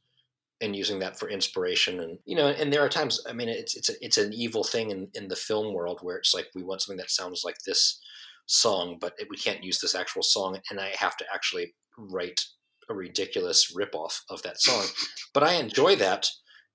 [0.62, 3.76] and using that for inspiration and you know and there are times i mean it's
[3.76, 6.64] it's a, it's an evil thing in, in the film world where it's like we
[6.64, 8.00] want something that sounds like this
[8.48, 12.42] song but we can't use this actual song and i have to actually write
[12.90, 14.84] a ridiculous ripoff of that song
[15.34, 16.28] but i enjoy that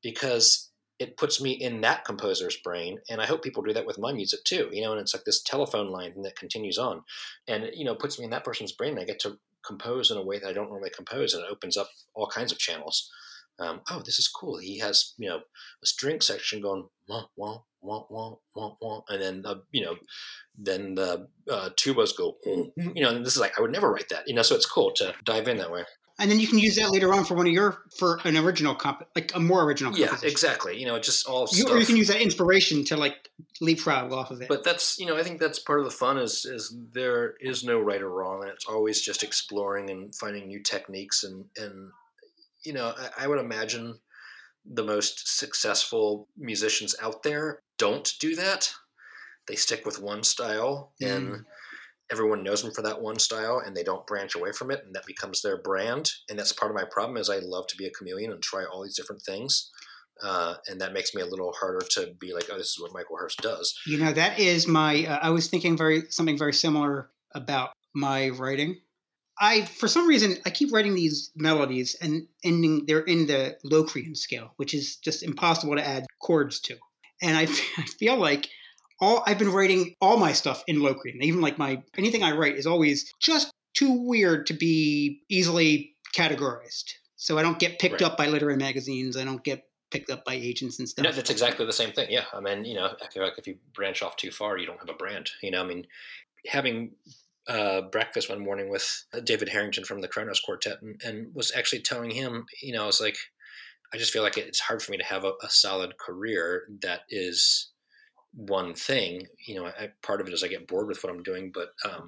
[0.02, 0.70] because
[1.02, 4.12] it puts me in that composer's brain and i hope people do that with my
[4.12, 7.02] music too you know and it's like this telephone line that continues on.
[7.48, 10.16] And you know puts me in that person's brain and i get to compose in
[10.16, 13.10] a way that i don't normally compose and it opens up all kinds of channels.
[13.58, 14.58] Um, oh this is cool.
[14.58, 15.40] He has you know
[15.82, 19.96] a string section going wah wah wah wah wah wah and then the you know
[20.56, 24.08] then the uh, tubas go you know and this is like i would never write
[24.08, 25.84] that you know so it's cool to dive in that way
[26.18, 28.74] and then you can use that later on for one of your for an original
[28.74, 29.96] comp, like a more original.
[29.96, 33.30] yeah exactly you know just all You, or you can use that inspiration to like
[33.60, 34.48] leapfrog off of it.
[34.48, 37.64] but that's you know i think that's part of the fun is is there is
[37.64, 41.90] no right or wrong and it's always just exploring and finding new techniques and and
[42.64, 43.98] you know i, I would imagine
[44.64, 48.72] the most successful musicians out there don't do that
[49.48, 51.44] they stick with one style and Mm.
[52.12, 54.94] Everyone knows them for that one style and they don't branch away from it and
[54.94, 57.86] that becomes their brand and that's part of my problem is i love to be
[57.86, 59.70] a chameleon and try all these different things
[60.22, 62.92] uh, and that makes me a little harder to be like oh this is what
[62.92, 65.06] michael hearst does You know, that is my.
[65.06, 68.80] Uh, I was thinking very something very similar about my writing.
[69.40, 72.84] I, for some reason, I keep writing these melodies and ending.
[72.86, 76.76] They're in the Locrian scale, which is just impossible to add chords to.
[77.20, 77.42] And I,
[77.78, 78.48] I feel like
[79.02, 81.20] all I've been writing all my stuff in Locrian.
[81.22, 86.92] Even like my anything I write is always just too weird to be easily categorized.
[87.16, 88.02] So I don't get picked Right.
[88.02, 89.16] up by literary magazines.
[89.16, 91.04] I don't get picked up by agents and stuff.
[91.04, 92.10] No, that's exactly the same thing.
[92.10, 94.66] Yeah, I mean, you know, I feel like if you branch off too far, you
[94.66, 95.30] don't have a brand.
[95.42, 95.86] You know, I mean,
[96.46, 96.92] having
[97.48, 101.82] uh, breakfast one morning with David Harrington from the Kronos Quartet, and, and was actually
[101.82, 103.16] telling him, you know, I was like,
[103.92, 107.00] I just feel like it's hard for me to have a, a solid career that
[107.10, 107.71] is
[108.34, 109.26] one thing.
[109.46, 111.70] You know, I, part of it is I get bored with what I'm doing, but
[111.84, 112.06] um,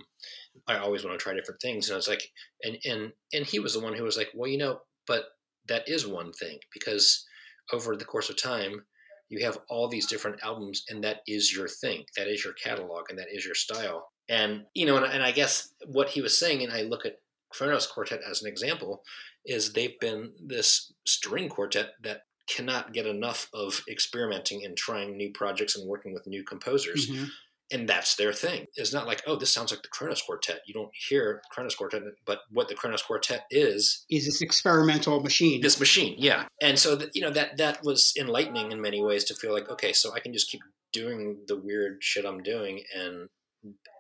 [0.67, 1.89] I always want to try different things.
[1.89, 2.23] And I was like,
[2.63, 5.25] and and and he was the one who was like, well, you know, but
[5.69, 7.25] that is one thing because
[7.73, 8.85] over the course of time,
[9.29, 12.05] you have all these different albums, and that is your thing.
[12.17, 14.09] That is your catalog, and that is your style.
[14.29, 17.21] And you know, and, and I guess what he was saying, and I look at
[17.51, 19.03] Kronos Quartet as an example,
[19.45, 25.31] is they've been this string quartet that cannot get enough of experimenting and trying new
[25.33, 27.31] projects and working with new composers Mhm.
[27.71, 28.67] and that's their thing.
[28.77, 30.61] It's not like, oh, this sounds like the Kronos Quartet.
[30.67, 35.63] You don't hear Kronos Quartet, but what the Kronos Quartet is Is this experimental machine?
[35.63, 36.47] this machine, yeah.
[36.61, 39.71] And so that you know that that was enlightening in many ways to feel like,
[39.71, 40.61] okay, so I can just keep
[40.93, 43.29] doing the weird shit I'm doing, and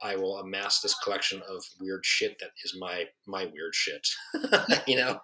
[0.02, 4.06] I will amass this collection of weird shit that is my my weird shit.
[4.86, 5.20] you know,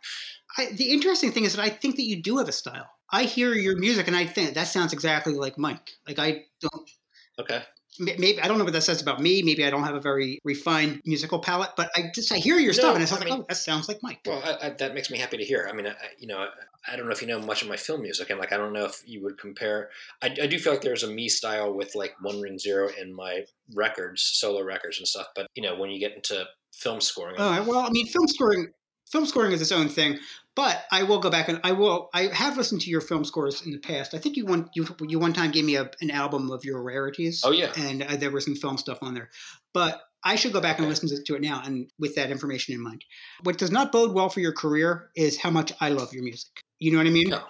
[0.56, 2.88] I, the interesting thing is that I think that you do have a style.
[3.12, 5.90] I hear your music and I think that sounds exactly like Mike.
[6.06, 6.90] Like I don't
[7.38, 7.62] okay,
[7.98, 9.42] maybe I don't know what that says about me.
[9.42, 12.72] Maybe I don't have a very refined musical palette, but I just I hear your
[12.72, 14.20] stuff and I sounds I like mean- oh that sounds like Mike.
[14.26, 15.68] well, I, I, that makes me happy to hear.
[15.68, 16.48] I mean, I, you know, I,
[16.92, 18.72] I don't know if you know much of my film music, and like I don't
[18.72, 19.90] know if you would compare.
[20.22, 23.14] I, I do feel like there's a me style with like One Ring Zero in
[23.14, 23.44] my
[23.74, 25.26] records, solo records and stuff.
[25.34, 28.28] But you know, when you get into film scoring, oh, right, well, I mean, film
[28.28, 28.68] scoring,
[29.10, 30.18] film scoring is its own thing.
[30.56, 32.10] But I will go back and I will.
[32.12, 34.14] I have listened to your film scores in the past.
[34.14, 36.82] I think you one you you one time gave me a, an album of your
[36.82, 37.42] rarities.
[37.44, 39.30] oh yeah, and uh, there was some film stuff on there.
[39.72, 42.74] But I should go back and listen to, to it now, and with that information
[42.74, 43.04] in mind.
[43.44, 46.50] What does not bode well for your career is how much I love your music.
[46.78, 47.30] You know what I mean?
[47.30, 47.42] No.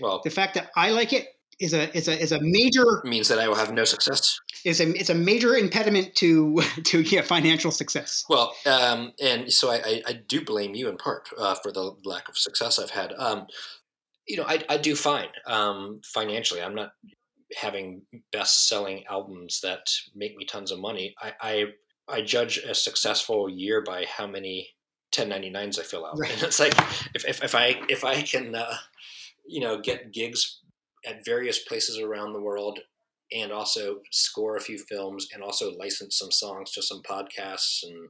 [0.00, 1.26] well, The fact that I like it
[1.60, 4.40] is a is a is a major means that I will have no success.
[4.64, 8.24] is a it's a major impediment to to yeah financial success.
[8.28, 11.94] Well, um, and so I, I, I do blame you in part uh, for the
[12.04, 13.12] lack of success I've had.
[13.18, 13.46] Um,
[14.26, 16.62] you know, I, I do fine um, financially.
[16.62, 16.92] I'm not
[17.60, 21.14] having best-selling albums that make me tons of money.
[21.20, 21.64] I, I
[22.08, 24.68] I judge a successful year by how many
[25.12, 26.32] 1099s I fill out, Right.
[26.32, 26.72] and it's like
[27.14, 28.76] if, if, if I if I can uh,
[29.44, 30.60] you know get gigs
[31.06, 32.80] at various places around the world
[33.32, 38.08] and also score a few films and also license some songs to some podcasts and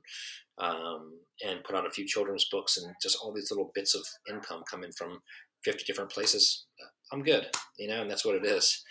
[0.59, 1.13] um,
[1.47, 4.63] and put out a few children's books and just all these little bits of income
[4.71, 5.23] coming from
[5.65, 6.67] 50 different places
[7.13, 7.47] i'm good
[7.79, 8.85] you know and that's what it is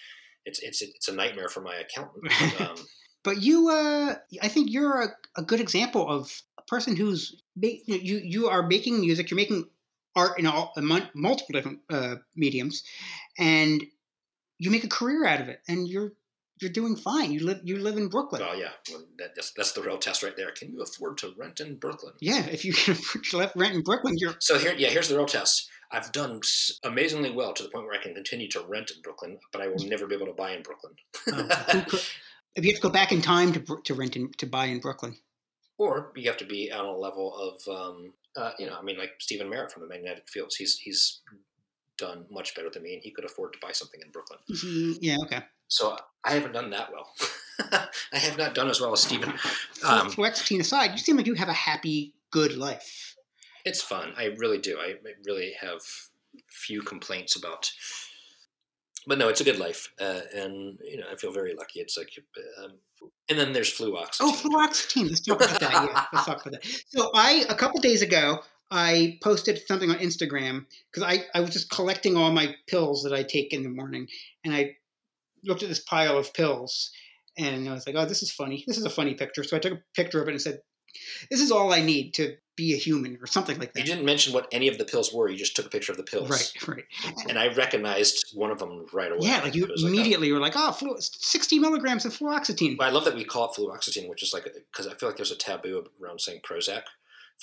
[0.45, 2.23] it's it's it's a nightmare for my accountant
[2.57, 2.75] but, um,
[3.23, 8.17] But you, uh, I think you're a, a good example of a person who's you
[8.23, 9.29] you are making music.
[9.29, 9.65] You're making
[10.15, 10.73] art in all
[11.13, 12.83] multiple different uh, mediums,
[13.37, 13.83] and
[14.57, 15.59] you make a career out of it.
[15.67, 16.13] And you're
[16.61, 17.31] you're doing fine.
[17.31, 18.41] You live you live in Brooklyn.
[18.47, 21.33] Oh yeah well, that, that's, that's the real test right there can you afford to
[21.37, 24.73] rent in brooklyn Yeah, if you can afford to rent in Brooklyn, you're So here,
[24.77, 25.69] yeah, here's the real test.
[25.91, 26.39] I've done
[26.83, 29.67] amazingly well to the point where I can continue to rent in Brooklyn, but I
[29.67, 30.93] will never be able to buy in Brooklyn.
[31.89, 32.01] could-
[32.55, 34.79] if you have to go back in time to to rent in, to buy in
[34.79, 35.15] Brooklyn.
[35.77, 38.97] or you have to be on a level of, um, uh, you know, I mean,
[38.97, 40.55] like Stephin Merritt from the Magnetic Fields.
[40.55, 41.21] He's he's
[41.97, 44.39] done much better than me, and he could afford to buy something in Brooklyn.
[44.49, 45.41] Mm, Yeah, okay.
[45.67, 47.09] So I haven't done that well.
[48.13, 49.29] I have not done as well as Stephen.
[49.83, 53.15] Um, Fluoxetine aside, you seem like you have a happy, good life.
[53.65, 54.13] it's fun.
[54.17, 54.77] I really do.
[54.79, 55.81] I really have
[56.49, 57.71] few complaints about.
[59.07, 61.79] But no, it's a good life, uh, and you know I feel very lucky.
[61.79, 62.09] It's like,
[62.63, 62.73] um,
[63.29, 64.17] and then there's fluoxetine.
[64.21, 65.09] Oh, fluoxetine.
[65.09, 65.71] Let's talk about that.
[65.71, 66.83] Yeah, let's talk about that.
[66.89, 71.49] So I, a couple days ago, I posted something on Instagram because I, I was
[71.49, 74.07] just collecting all my pills that I take in the morning,
[74.45, 74.75] and I
[75.43, 76.91] looked at this pile of pills,
[77.37, 78.63] and I was like, oh, this is funny.
[78.67, 79.43] This is a funny picture.
[79.43, 80.59] So I took a picture of it and said,
[81.29, 83.79] this is all I need to be a human, or something like that.
[83.79, 85.29] You didn't mention what any of the pills were.
[85.29, 86.85] You just took a picture of the pills, Right, right.
[87.29, 89.27] And I recognized one of them right away.
[89.27, 89.93] Yeah, like you was like, oh.
[89.93, 92.77] immediately were like, oh, flu- 60 milligrams of fluoxetine.
[92.77, 95.15] But I love that we call it fluoxetine, which is like because I feel like
[95.15, 96.83] there's a taboo around saying Prozac.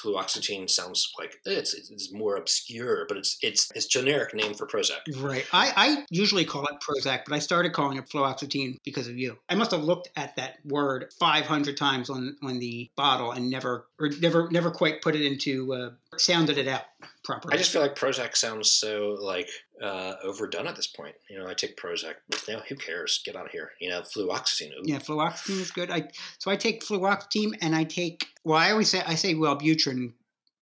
[0.02, 4.98] Fluoxetine sounds like it's it's more obscure, but it's it's it's generic name for Prozac.
[5.20, 5.44] Right.
[5.52, 9.36] I, I usually call it Prozac, but I started calling it fluoxetine because of you.
[9.48, 13.86] I must have looked at that word 500 times on, on the bottle and never
[13.98, 16.82] or never never quite put it into uh, sounded it out
[17.24, 17.54] properly.
[17.54, 19.48] I just feel like Prozac sounds so like
[19.82, 21.14] uh, overdone at this point.
[21.30, 22.14] You know, I take Prozac.
[22.46, 23.20] You know, who cares?
[23.24, 23.70] Get out of here.
[23.80, 24.72] You know, fluoxetine.
[24.72, 24.82] ooh.
[24.84, 25.90] yeah, fluoxetine is good.
[25.90, 30.12] I so I take fluoxetine and I take well, I always say I say Wellbutrin,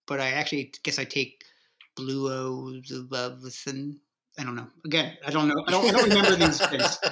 [0.06, 1.42] but I actually guess I take
[1.98, 3.96] Bluozobuvicin.
[4.38, 4.66] I don't know.
[4.84, 5.64] Again, I don't know.
[5.66, 6.98] I don't, I don't remember these things.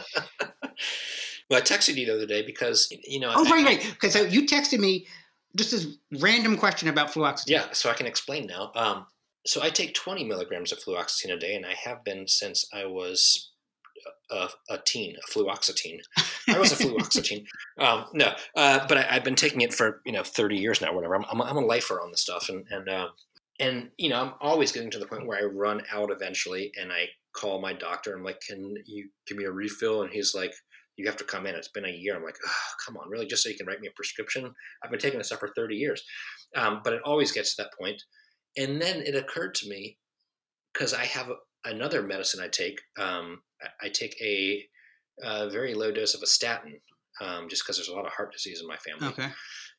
[1.51, 3.33] well, I texted you the other day because you know.
[3.35, 3.83] Oh, I- right, right.
[3.93, 5.07] Because so you texted me
[5.57, 5.87] just this
[6.21, 7.45] random question about fluoxetine.
[7.49, 8.73] Yeah, so I can explain now.
[8.75, 9.07] Um,
[9.47, 12.87] so I take 20 milligrams of fluoxetine a day, and I have been since I
[12.87, 13.51] was
[14.31, 16.01] a, a teen, a fluoxetine.
[16.49, 17.45] I was a fluoxetine.
[17.77, 20.95] Um, no, uh, but I, I've been taking it for you know 30 years now,
[20.95, 21.17] whatever.
[21.17, 23.09] I'm, I'm, a- I'm a lifer on the stuff, and and um,
[23.59, 26.93] and you know I'm always getting to the point where I run out eventually, and
[26.93, 28.15] I call my doctor.
[28.15, 30.03] I'm like, can you give me a refill?
[30.03, 30.53] And he's like.
[30.97, 31.57] You have to come in.
[31.57, 32.15] It's been a year.
[32.15, 32.53] I'm like, oh,
[32.87, 33.27] come on, really?
[33.27, 34.55] Just so you can write me a prescription?
[34.81, 36.01] I've been taking this stuff for 30 years.
[36.55, 38.01] Um, but it always gets to that point.
[38.57, 39.99] And then it occurred to me
[40.73, 41.31] because I have
[41.65, 42.81] another medicine I take.
[42.99, 43.43] Um,
[43.83, 44.65] I- take a,
[45.23, 46.81] uh very low dose of a statin
[47.21, 49.09] um, just because there's a lot of heart disease in my family.
[49.09, 49.29] Okay.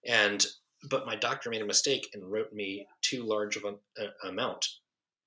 [0.05, 0.45] And
[0.89, 3.77] but my doctor made a mistake and wrote me too large of an
[4.23, 4.67] amount,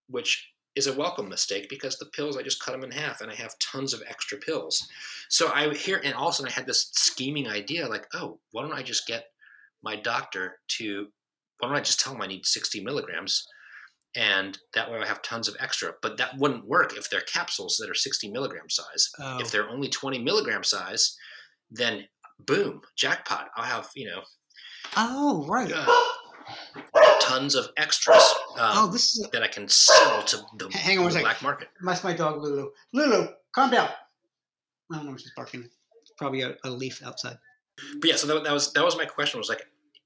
[0.08, 3.30] which is a welcome mistake because the pills I just cut them in half and
[3.30, 4.87] I have tons of extra pills.
[5.28, 8.82] So I hear and also I had this scheming idea like, oh, why don't I
[8.82, 9.26] just get
[9.82, 11.08] my doctor to
[11.59, 13.47] why don't I just tell them I need 60 milligrams?
[14.16, 15.92] And that way I have tons of extra.
[16.03, 19.11] But that wouldn't work if they're capsules that are 60 milligram size.
[19.21, 19.38] Oh.
[19.40, 21.16] If they're only 20 milligram size,
[21.71, 22.05] then
[22.47, 23.49] boom, jackpot.
[23.57, 24.23] I'll have, you know,
[24.97, 25.73] Oh, right.
[27.21, 28.23] tons of extras
[28.57, 29.29] um, oh, this is.
[29.33, 31.68] that I can sell to the, Hang on the black market.
[31.85, 32.71] That's my dog, Lulu.
[32.94, 33.90] Lulu, calm down.
[34.90, 35.64] I don't know what she's barking.
[36.03, 37.37] It's probably a, a leaf outside.
[38.01, 39.38] But yeah, so that, that was that was my question.
[39.38, 39.62] Was like,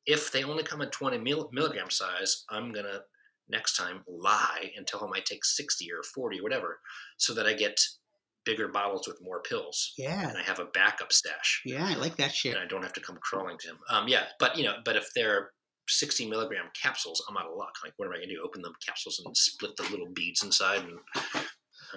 [0.06, 3.00] if they only come in 20 mil, milligram size, I'm gonna
[3.48, 6.80] next time lie and tell them I take 60 or 40 or whatever,
[7.18, 7.80] so that I get
[8.44, 10.28] bigger bottles with more pills Yeah.
[10.28, 11.62] and I have a backup stash.
[11.64, 12.54] Yeah, I like that shit.
[12.54, 13.78] and I don't have to come crawling to him.
[13.88, 15.50] Um, yeah, but you know, but if they're
[15.88, 17.74] 60 milligram capsules, I'm out of luck.
[17.84, 18.42] Like, what am I going to do?
[18.44, 20.80] Open the capsules and split the little beads inside?
[20.84, 20.98] And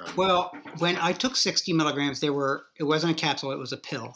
[0.07, 3.71] um, Well, when I took 60 milligrams, there were it wasn't a capsule, it was
[3.73, 4.15] a pill.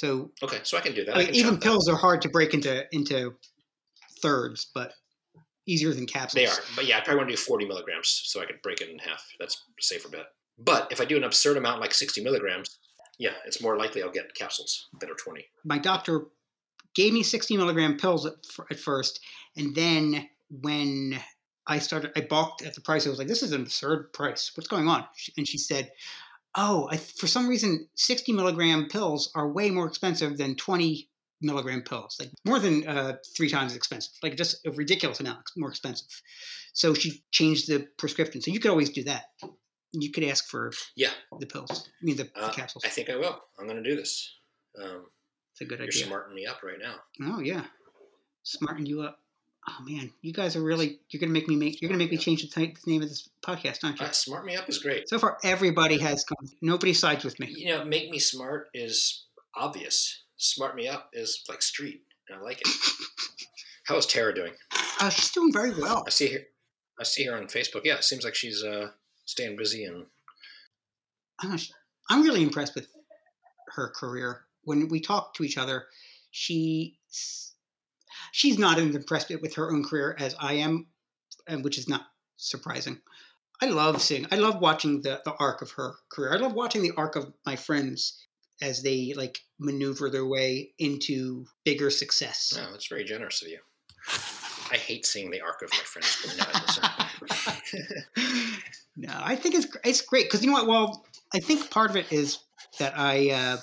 [0.00, 1.14] So okay, so I can do that.
[1.14, 1.66] I can even chop that.
[1.66, 3.34] pills are hard to break into into
[4.22, 4.94] thirds, but
[5.66, 6.42] easier than capsules.
[6.42, 8.80] They are, but yeah, I probably want to do 40 milligrams so I could break
[8.80, 9.22] it in half.
[9.38, 10.24] That's a safer bet.
[10.58, 12.78] But if I do an absurd amount like 60 milligrams,
[13.18, 15.44] yeah, it's more likely I'll get capsules that are 20.
[15.66, 16.28] My doctor
[16.94, 18.32] gave me 60 milligram pills at,
[18.70, 19.20] at first,
[19.58, 20.26] and then
[20.62, 21.20] when
[21.66, 23.06] I started, I balked at the price.
[23.06, 24.50] I was like, "This is an absurd price.
[24.54, 25.04] What's going on?"
[25.36, 25.90] And she said,
[26.56, 31.08] oh, I, for some reason, 60 milligram pills are way more expensive than 20
[31.42, 35.38] milligram pills, like more than uh, three times as expensive, like just a ridiculous amount
[35.56, 36.08] more expensive.
[36.72, 38.40] So she changed the prescription.
[38.40, 39.24] So you could always do that.
[39.92, 41.70] You could ask for Yeah, the pills.
[41.70, 42.84] I mean, the, the uh, capsules.
[42.84, 43.40] I think I will.
[43.58, 44.32] I'm going to do this.
[44.80, 45.06] Um,
[45.52, 46.06] it's a good you're idea.
[46.06, 46.94] smarting me up right now.
[47.22, 47.64] Oh yeah,
[48.44, 49.18] smarting you up.
[49.68, 51.00] Oh man, you guys are really.
[51.10, 51.80] You're gonna make me make.
[51.80, 54.06] You're gonna make me change the, name of this podcast, aren't you?
[54.06, 55.08] Uh, smart me up is great.
[55.08, 56.48] So far, everybody has gone.
[56.62, 57.48] Nobody sides with me.
[57.50, 60.22] You know, make me smart is obvious.
[60.38, 62.68] Smart me up is like street, and I like it.
[63.84, 64.52] How is Tara doing?
[65.00, 66.04] Uh, she's doing very well.
[66.06, 66.40] I see her.
[66.98, 67.82] I see her on Facebook.
[67.84, 68.90] Yeah, it seems like she's uh,
[69.24, 70.06] staying busy and
[71.40, 71.70] I'm, not-
[72.08, 72.86] I'm really impressed with
[73.74, 74.42] her career.
[74.64, 75.86] When we talk to each other,
[76.30, 76.98] she
[78.32, 80.86] she's not as impressed with her own career as I am,
[81.46, 82.06] and which is not
[82.36, 83.00] surprising.
[83.62, 84.26] I love seeing.
[84.30, 86.32] I love watching the the arc of her career.
[86.32, 88.26] I love watching the arc of my friends
[88.62, 92.54] as they like maneuver their way into bigger success.
[92.56, 93.58] no, that's very generous of you.
[94.72, 96.80] I hate seeing the arc of my friends.
[98.96, 100.66] No, I think it's it's great because you know what?
[100.66, 102.38] Well, I think part of it is
[102.78, 103.56] that I uh,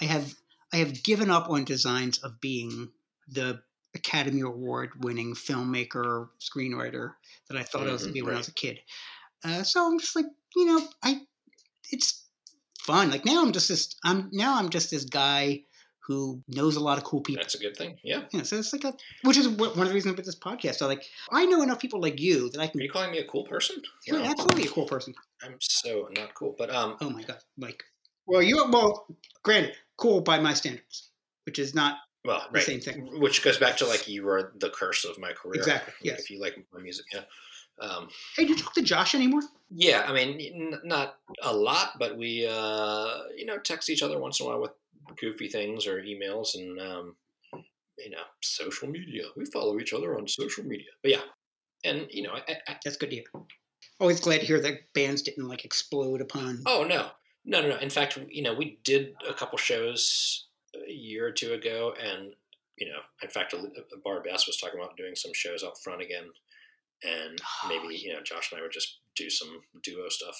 [0.00, 0.34] I have
[0.72, 2.90] I have given up on designs of being
[3.28, 3.62] the
[3.94, 7.14] Academy Award winning filmmaker screenwriter
[7.48, 8.80] that I thought I was to Mhm, be when I was a kid.
[9.44, 10.26] Uh, so I'm just like
[10.56, 11.20] you know I
[11.90, 12.24] it's
[12.80, 13.10] fun.
[13.10, 15.64] Like now I'm just this I'm now I'm just this guy
[16.08, 17.42] who knows a lot of cool people.
[17.42, 17.98] that's a good thing.
[18.02, 18.22] Yeah.
[18.32, 20.76] Yeah, so it's like a, which is what, one of the reasons with this podcast.
[20.76, 22.80] So like, I know enough people like you that I can.
[22.80, 23.76] Are you calling me a cool person?
[24.06, 25.14] You're absolutely a cool person.
[25.42, 26.54] I'm so not cool.
[26.56, 27.84] But um, Oh my god, Mike.
[28.26, 29.06] Well, you well,
[29.42, 31.10] granted, cool by my standards,
[31.44, 31.98] which is not
[32.28, 32.64] well, the right.
[32.64, 33.20] same thing.
[33.20, 35.54] Which goes back to like you are the curse of my career.
[35.60, 36.20] Exactly, yes.
[36.20, 37.22] If you like my music, yeah.
[37.80, 39.42] Um, Hey, do you talk to Josh anymore?
[39.70, 44.18] yeah, I mean, n- not a lot, but we, uh, you know, text each other
[44.18, 44.72] once in a while with
[45.20, 47.16] goofy things or emails and, um,
[47.98, 49.24] you know, social media.
[49.36, 50.90] We follow each other on social media.
[51.02, 51.20] But yeah,
[51.84, 53.24] and you know, I, I, That's good to hear.
[54.00, 56.62] Always glad to hear that bands didn't like explode upon.
[56.66, 57.10] oh no,
[57.44, 57.76] no, no, no.
[57.78, 62.34] In fact, you know, we did a couple shows a year or two ago, and
[62.76, 63.58] you know, in fact, uh,
[64.06, 66.26] Barbès was talking about doing some shows out front again,
[67.02, 67.38] and
[67.68, 70.36] maybe you know, Josh and I would just do some duo stuff.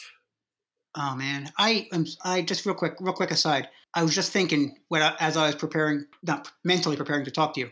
[0.95, 2.07] Oh man, I um, am.
[2.25, 3.69] I just real quick, real quick aside.
[3.95, 7.55] I was just thinking when I, as I was preparing, not mentally preparing to talk
[7.55, 7.71] to you,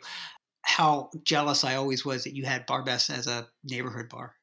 [0.63, 4.35] how jealous I always was that you had Barbès as a neighborhood bar.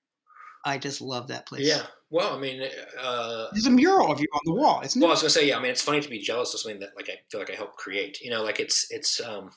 [0.65, 1.67] I just love that place.
[1.67, 1.83] Yeah.
[2.13, 2.61] Well, I mean,
[3.01, 5.47] uh, There's a mural of you on the wall, isn't well, I was gonna say,
[5.47, 5.57] yeah.
[5.57, 7.55] I mean, it's funny to be jealous of something that like I feel like I
[7.55, 8.21] helped create.
[8.21, 9.49] You know, like it's it's um,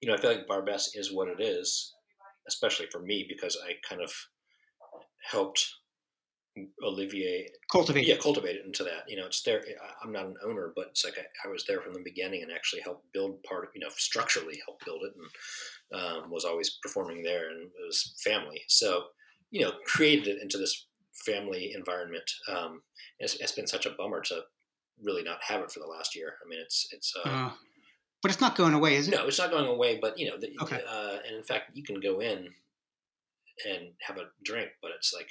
[0.00, 1.94] you know, I feel like Barbès is what it is,
[2.48, 4.12] especially for me because I kind of
[5.22, 5.72] helped
[6.82, 8.06] Olivier Cultivate.
[8.08, 9.62] yeah cultivate it into that you know it's there
[10.02, 12.50] i'm not an owner but it's like I, I was there from the beginning and
[12.50, 16.78] actually helped build part of you know structurally helped build it and um, was always
[16.82, 19.04] performing there and it was family so
[19.52, 20.88] you know created it into this
[21.24, 22.82] family environment um,
[23.18, 24.40] it's, it's been such a bummer to
[25.02, 27.50] really not have it for the last year i mean it's it's uh, Uh,
[28.22, 29.12] but it's not going away, is it?
[29.14, 30.80] no it's not going away but you know the, Okay.
[30.88, 32.48] uh, and in fact you can go in
[33.68, 35.28] and have a drink but it's like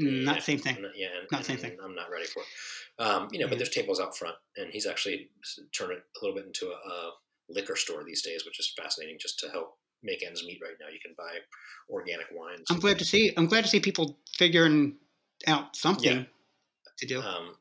[0.00, 0.76] Mm, Not yeah, the same thing.
[0.78, 1.78] n- Yeah, and, Not the same and thing.
[1.84, 3.02] I'm not ready for it.
[3.04, 3.50] Um, you know, Yeah.
[3.50, 5.30] but there's tables out front, and he's actually
[5.76, 7.12] turned it a little bit into a, a
[7.50, 9.18] liquor store these days, which is fascinating.
[9.20, 9.76] Just to help
[10.06, 11.34] make ends meet right now, you can buy
[11.90, 12.64] organic wines.
[12.70, 13.32] I'm glad to see.
[13.36, 14.94] I'm glad to see people figuring
[15.46, 16.24] out something Yeah.
[16.98, 17.20] to do.
[17.20, 17.56] Um,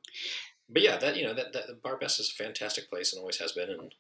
[0.70, 3.52] but yeah, that you know that, that Barbès is a fantastic place and always has
[3.52, 3.70] been.
[3.70, 3.94] And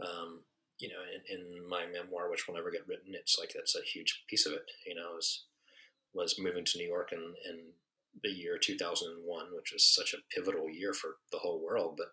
[0.00, 0.40] um,
[0.78, 3.82] you know, in, in my memoir, which will never get written, it's like that's a
[3.82, 4.64] huge piece of it.
[4.86, 5.44] You know, is
[6.14, 7.18] was moving to New York in,
[7.48, 7.58] in
[8.22, 11.94] the year 2001, which was such a pivotal year for the whole world.
[11.98, 12.12] But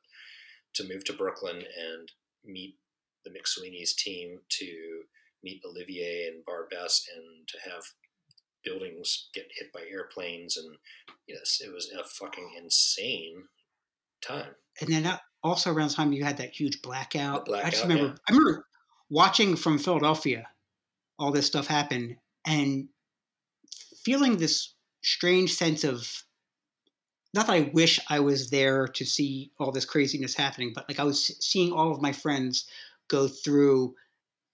[0.75, 2.11] to move to Brooklyn and
[2.43, 2.75] meet
[3.23, 5.03] the McSweeney's team, to
[5.45, 7.83] meet Olivier and Barbès, and to have
[8.65, 10.75] buildings get hit by airplanes, and
[11.27, 13.43] yes, it was a fucking insane
[14.21, 14.55] time.
[14.81, 17.45] and then that, also around the time you had that huge blackout.
[17.45, 18.19] The I just blackout, remember.
[18.27, 18.65] I remember
[19.09, 20.47] watching from Philadelphia
[21.19, 22.89] all this stuff happen and
[24.03, 24.73] feeling this
[25.03, 26.23] strange sense of
[27.33, 30.99] not that I wish I was there to see all this craziness happening, but like
[30.99, 32.65] I was seeing all of my friends
[33.07, 33.93] go through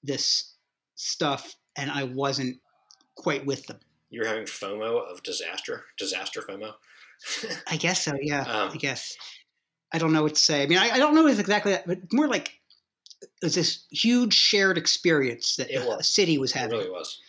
[0.03, 0.50] this
[1.01, 2.59] stuff and I wasn't
[3.15, 3.79] quite with them.
[4.09, 6.73] You're having FOMO of disaster, disaster FOMO.
[7.67, 8.17] I guess so.
[8.21, 9.15] Yeah, Um, I guess.
[9.93, 10.63] I don't know what to say.
[10.63, 12.59] I mean, I, I don't know if exactly that, but more like
[13.21, 17.19] it was this huge shared experience that It the city was it having really was.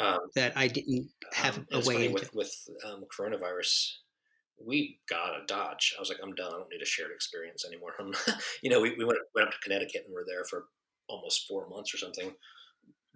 [0.00, 2.14] Um, that I didn't have um, a way into.
[2.14, 3.92] with with um, coronavirus.
[4.64, 5.94] we got a Dodge.
[5.96, 6.52] I was like, I'm done.
[6.52, 7.94] I don't need a shared experience anymore.
[8.62, 10.66] you know, we, we went, went up to Connecticut and were there for
[11.08, 12.32] almost four months or something,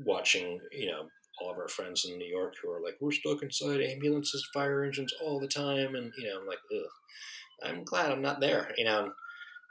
[0.04, 1.08] watching, you know,
[1.40, 4.84] all of our friends in New York who are like, we're stuck inside ambulances, fire
[4.84, 5.94] engines all the time.
[5.94, 6.90] And, you know, I'm like, ugh,
[7.64, 9.12] I'm glad I'm not there, you know,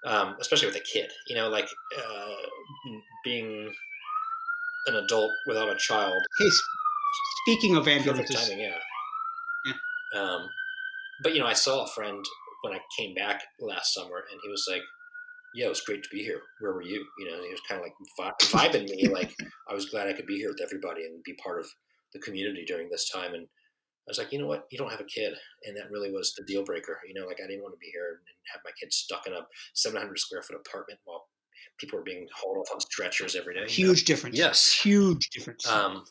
[0.05, 2.35] um, especially with a kid, you know, like uh,
[3.23, 3.71] being
[4.87, 6.21] an adult without a child.
[6.39, 6.49] Hey,
[7.43, 8.47] speaking of ambulances.
[8.47, 8.77] Timing, yeah.
[9.65, 10.21] yeah.
[10.21, 10.49] Um,
[11.23, 12.25] but, you know, I saw a friend
[12.63, 14.81] when I came back last summer and he was like,
[15.53, 16.41] yeah, it was great to be here.
[16.59, 17.05] Where were you?
[17.19, 19.07] You know, he was kind of like vibing me.
[19.07, 19.33] Like
[19.69, 21.67] I was glad I could be here with everybody and be part of
[22.13, 23.33] the community during this time.
[23.33, 24.65] And I was like, you know what?
[24.71, 25.33] You don't have a kid,
[25.65, 26.99] and that really was the deal breaker.
[27.07, 28.19] You know, like I didn't want to be here and
[28.53, 31.25] have my kids stuck in a 700 square foot apartment while
[31.79, 33.65] people were being hauled off on stretchers every day.
[33.67, 34.05] Huge know?
[34.05, 34.37] difference.
[34.37, 35.67] Yes, huge difference.
[35.67, 36.05] Um,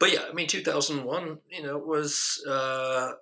[0.00, 3.12] but yeah, I mean, 2001, you know, was uh,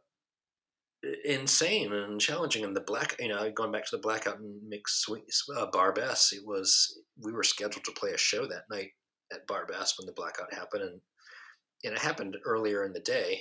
[1.25, 2.65] insane and challenging.
[2.65, 6.43] And the black, you know, going back to the blackout and mixed uh, Barbès, it
[6.45, 8.91] was we were scheduled to play a show that night
[9.33, 11.01] at Barbès when the blackout happened, and
[11.85, 13.41] and it happened earlier in the day.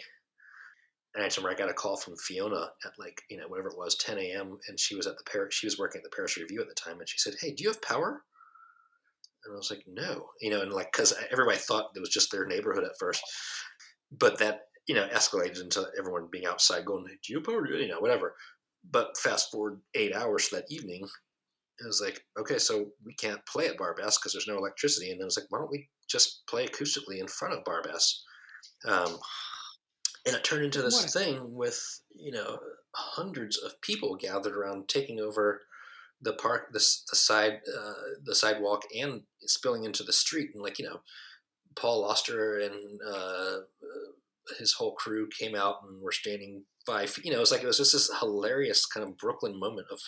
[1.15, 3.77] And I remember I got a call from Fiona at like you know whatever it
[3.77, 4.59] was 10 a.m.
[4.67, 5.55] and she was at the Paris.
[5.55, 7.63] She was working at the Paris Review at the time, and she said, "Hey, do
[7.63, 8.23] you have power?"
[9.43, 12.31] And I was like, "No," you know, and like because everybody thought it was just
[12.31, 13.23] their neighborhood at first,
[14.11, 17.99] but that you know, escalated into everyone being outside going, do you power, you know,
[17.99, 18.33] whatever.
[18.89, 21.03] But fast forward eight hours that evening,
[21.79, 25.11] it was like, okay, so we can't play at Barbès because there's no electricity.
[25.11, 28.21] And then it was like, why don't we just play acoustically in front of Barbès?
[28.83, 29.19] Um,
[30.25, 31.11] and it turned into this what?
[31.11, 31.79] thing with,
[32.09, 32.57] you know,
[32.95, 35.61] hundreds of people gathered around taking over
[36.19, 40.49] the park, the, the side, uh, the sidewalk and spilling into the street.
[40.55, 41.01] And like, you know,
[41.75, 43.57] Paul Auster and uh,
[44.57, 47.07] his whole crew came out and were standing by.
[47.23, 49.99] You know, it was like it was just this hilarious kind of Brooklyn moment of,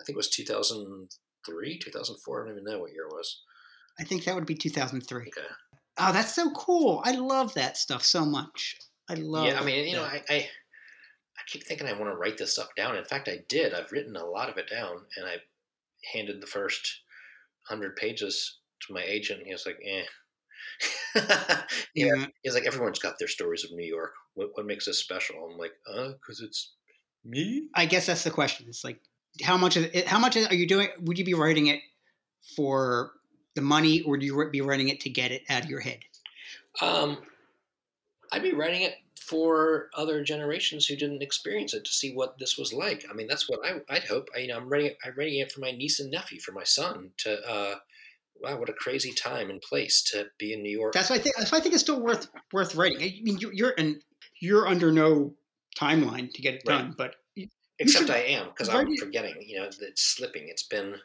[0.00, 2.42] I think it was 2003, 2004.
[2.42, 3.42] I don't even know what year it was.
[3.98, 5.22] I think that would be 2003.
[5.22, 5.46] Okay.
[5.96, 7.02] Oh, that's so cool!
[7.04, 8.76] I love that stuff so much.
[9.08, 9.46] I love.
[9.46, 12.54] Yeah, I mean, you know, I, I, I keep thinking I want to write this
[12.54, 12.96] stuff down.
[12.96, 13.72] In fact, I did.
[13.74, 15.36] I've written a lot of it down, and I
[16.12, 17.02] handed the first
[17.68, 19.38] hundred pages to my agent.
[19.38, 20.04] And he was like, "Eh."
[21.94, 22.26] yeah.
[22.42, 24.12] He's like, everyone's got their stories of New York.
[24.34, 25.48] What, what makes us special?
[25.50, 26.72] I'm like, uh, because it's
[27.24, 27.68] me.
[27.74, 28.66] I guess that's the question.
[28.68, 29.00] It's like,
[29.42, 30.88] how much is it, how much are you doing?
[31.02, 31.80] Would you be writing it
[32.56, 33.12] for
[33.54, 36.00] the money, or do you be writing it to get it out of your head?
[36.82, 37.18] Um,
[38.32, 42.58] I'd be writing it for other generations who didn't experience it to see what this
[42.58, 43.04] was like.
[43.10, 44.28] I mean, that's what I, would hope.
[44.34, 46.52] I, you know, I'm writing it, I'm writing it for my niece and nephew, for
[46.52, 47.76] my son to, uh,
[48.44, 50.92] wow, what a crazy time and place to be in New York.
[50.92, 51.36] That's why I think.
[51.36, 52.98] That's why I think it's still worth worth writing.
[52.98, 53.96] I mean, you're, you're and
[54.40, 55.34] you're under no
[55.78, 56.78] timeline to get it right.
[56.78, 57.16] done, but
[57.78, 59.34] except I am because I'm forgetting.
[59.40, 60.48] You know, it's slipping.
[60.48, 60.96] It's been.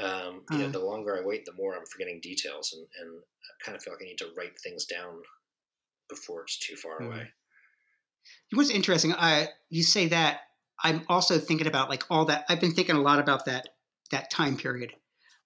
[0.00, 3.18] Um, you uh, know, the longer I wait, the more I'm forgetting details, and, and
[3.18, 5.20] I kind of feel like I need to write things down
[6.08, 7.12] before it's too far mm-hmm.
[7.12, 7.28] away.
[8.52, 10.42] What's interesting, I you say that
[10.82, 12.44] I'm also thinking about like all that.
[12.48, 13.66] I've been thinking a lot about that
[14.12, 14.92] that time period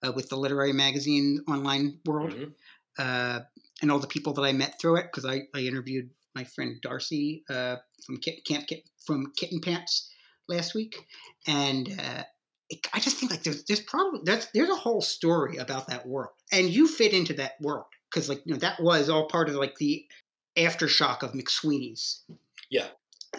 [0.02, 2.50] uh, with the literary magazine online world, mm-hmm.
[2.98, 3.40] uh,
[3.82, 5.06] and all the people that I met through it.
[5.10, 10.10] Because I, I interviewed my friend Darcy uh, from Kit, Camp Kit, from Kitten Pants
[10.48, 10.96] last week,
[11.46, 12.22] and uh,
[12.70, 16.06] it, I just think like there's there's probably there's there's a whole story about that
[16.06, 19.48] world, and you fit into that world because like you know that was all part
[19.48, 20.06] of like the
[20.56, 22.22] aftershock of McSweeney's.
[22.70, 22.86] Yeah.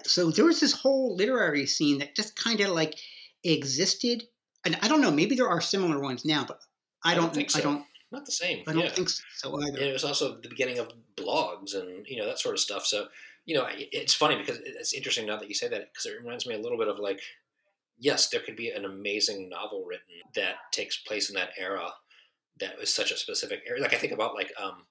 [0.04, 3.00] So there was this whole literary scene that just kind of like
[3.44, 4.24] existed
[4.66, 6.60] and I don't know, maybe there are similar ones now, but
[7.04, 7.60] I, I don't, think so.
[7.60, 7.86] I don't.
[8.12, 8.64] Not the same.
[8.68, 8.90] I don't yeah.
[8.90, 9.78] think so either.
[9.78, 12.86] And it was also the beginning of blogs and you know that sort of stuff.
[12.86, 13.08] So
[13.46, 16.48] you know, it's funny because it's interesting now that you say that because it reminds
[16.48, 17.22] me a little bit of like,
[18.00, 21.90] yes, there could be an amazing novel written that takes place in that era
[22.60, 23.80] that was such a specific era.
[23.80, 24.86] Like I think about like um,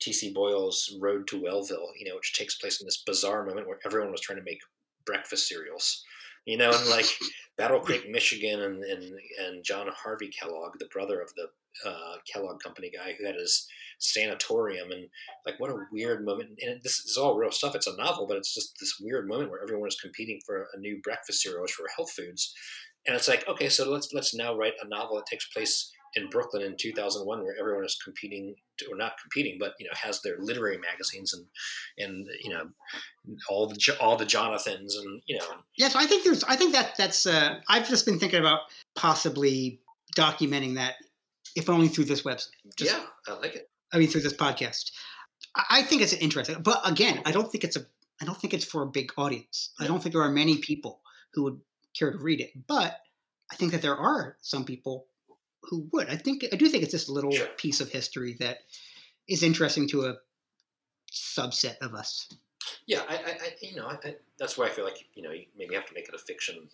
[0.00, 0.32] T.C.
[0.32, 4.10] Boyle's Road to Wellville, you know, which takes place in this bizarre moment where everyone
[4.10, 4.60] was trying to make
[5.04, 6.02] breakfast cereals
[6.46, 7.06] you know, and like
[7.58, 9.02] Battle Creek, Michigan, and, and
[9.44, 11.48] and John Harvey Kellogg, the brother of the
[11.88, 13.66] uh, Kellogg Company guy who had his
[13.98, 15.06] sanatorium, and
[15.46, 16.50] like what a weird moment.
[16.60, 17.74] And this is all real stuff.
[17.74, 20.80] It's a novel, but it's just this weird moment where everyone is competing for a
[20.80, 22.54] new breakfast cereal for health foods,
[23.06, 26.28] and it's like okay, so let's let's now write a novel that takes place in
[26.28, 30.20] Brooklyn in 2001, where everyone is competing, to, or not competing, but you know has
[30.22, 31.46] their literary magazines and
[31.98, 32.68] and you know
[33.48, 35.46] all the all the Jonathans and you know.
[35.76, 36.44] Yes, I think there's.
[36.44, 37.26] I think that that's.
[37.26, 38.60] Uh, I've just been thinking about
[38.94, 39.80] possibly
[40.16, 40.94] documenting that,
[41.56, 42.50] if only through this website.
[42.76, 43.70] Just, yeah, I like it.
[43.92, 44.90] I mean, through this podcast.
[45.54, 47.84] I think it's interesting, but again, I don't think it's a.
[48.20, 49.70] I don't think it's for a big audience.
[49.80, 51.00] I don't think there are many people
[51.34, 51.60] who would
[51.94, 53.00] care to read it, but
[53.50, 55.06] I think that there are some people
[55.64, 56.08] who would.
[56.08, 57.46] I think I do think it's just a little Sure.
[57.56, 58.58] piece of history that
[59.28, 60.16] is interesting to a
[61.12, 62.28] subset of us.
[62.86, 65.30] Yeah, I, I, I you know, I, I, that's why I feel like you know
[65.32, 66.68] you maybe have to make it a fiction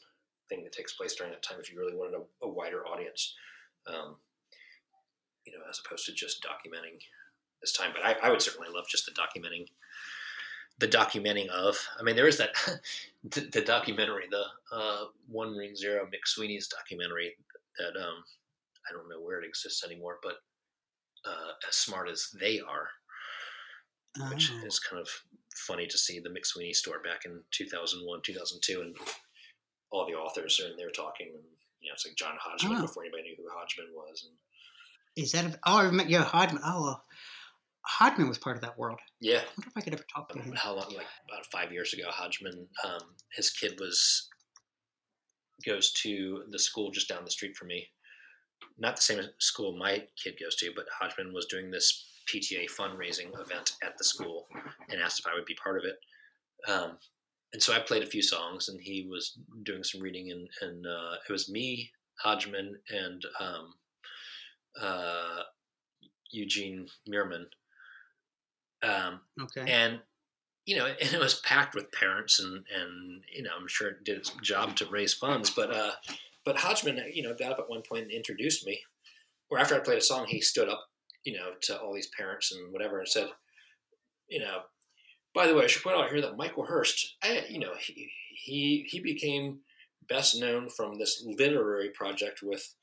[0.49, 3.35] thing that takes place during that time if you really wanted a, a wider audience,
[3.87, 4.17] um,
[5.45, 6.99] you know, as opposed to just documenting
[7.61, 7.91] this time.
[7.95, 9.67] But I, I would certainly love just the documenting,
[10.79, 11.77] the documenting of.
[11.99, 12.51] I mean, there is that
[13.25, 17.37] the, the documentary, the uh, One Ring Zero McSweeney's documentary
[17.79, 18.25] that um,
[18.89, 20.35] I don't know where it exists anymore, but
[21.25, 22.89] uh, as smart as they are
[24.31, 24.67] which Oh.
[24.67, 25.09] is kind of
[25.67, 28.97] funny to see the McSweeney store back in 2001, 2002, and
[29.93, 31.29] all the authors are in there talking.
[31.29, 31.45] And,
[31.81, 32.83] you know, it's like John Hodgman Oh.
[32.83, 34.25] before anybody knew who Hodgman was.
[34.27, 35.45] And Is that?
[35.45, 36.11] A, oh, I remember.
[36.11, 36.63] Yeah, Hodgman.
[36.65, 37.01] Oh,
[37.83, 38.99] Hodgman was part of that world.
[39.21, 40.53] yeah, I wonder if I could ever talk to him.
[40.57, 40.93] how long?
[40.93, 44.29] Like about five years ago, Hodgman, um, his kid was
[45.65, 47.87] goes to the school just down the street from me.
[48.79, 53.39] Not the same school my kid goes to, but Hodgman was doing this PTA fundraising
[53.41, 54.47] event at the school
[54.91, 55.99] and asked if I would be part of it.
[56.71, 56.99] Um,
[57.53, 60.87] and so I played a few songs, and he was doing some reading, and, and
[60.87, 61.91] uh, it was me,
[62.23, 63.75] Hodgman, and um,
[64.81, 65.43] uh,
[66.31, 67.47] Eugene Mirman.
[68.83, 69.65] Um, Okay.
[69.73, 70.01] and
[70.67, 74.05] you know, and it was packed with parents, and and you know, I'm sure it
[74.05, 75.49] did its job to raise funds.
[75.49, 75.93] But uh,
[76.45, 78.81] but Hodgman, you know, got up at one point and introduced me.
[79.51, 80.85] Or after I played a song, he stood up,
[81.25, 83.29] you know, to all these parents and whatever, and said,
[84.29, 84.61] you know,
[85.35, 88.11] by the way, I should point out here that Michael Hearst, I, you know, he
[88.35, 89.61] he he became
[90.09, 92.75] best known from this literary project with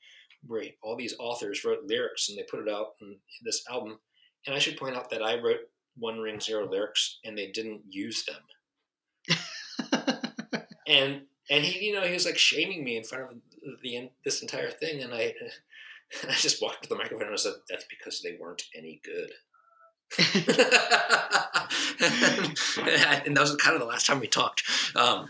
[0.46, 3.98] where all these authors wrote lyrics and they put it out in this album.
[4.46, 5.60] And I should point out that I wrote
[5.96, 9.36] One Ring Zero lyrics and they didn't use them.
[10.86, 13.30] And and he, you know, he was like shaming me in front of
[13.82, 15.34] the this entire thing, and I
[16.28, 19.32] I just walked to the microphone and I said, "That's because they weren't any good."
[20.18, 20.38] and
[23.36, 24.62] that was kind of the last time we talked.
[24.94, 25.28] Um,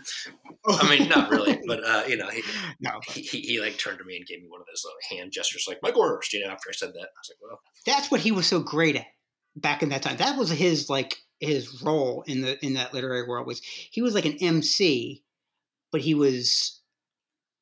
[0.67, 2.43] I mean, not really, but uh, you know, he,
[2.79, 2.99] no.
[3.07, 5.31] he, he, he like turned to me and gave me one of those little hand
[5.31, 6.33] gestures, like Michael Hearst.
[6.33, 8.59] You know, after I said that, I was like, "Well, That's what he was so
[8.59, 9.07] great at
[9.55, 10.17] back in that time.
[10.17, 14.13] That was his like his role in the in that literary world was he was
[14.13, 15.23] like an MC,
[15.91, 16.81] but he was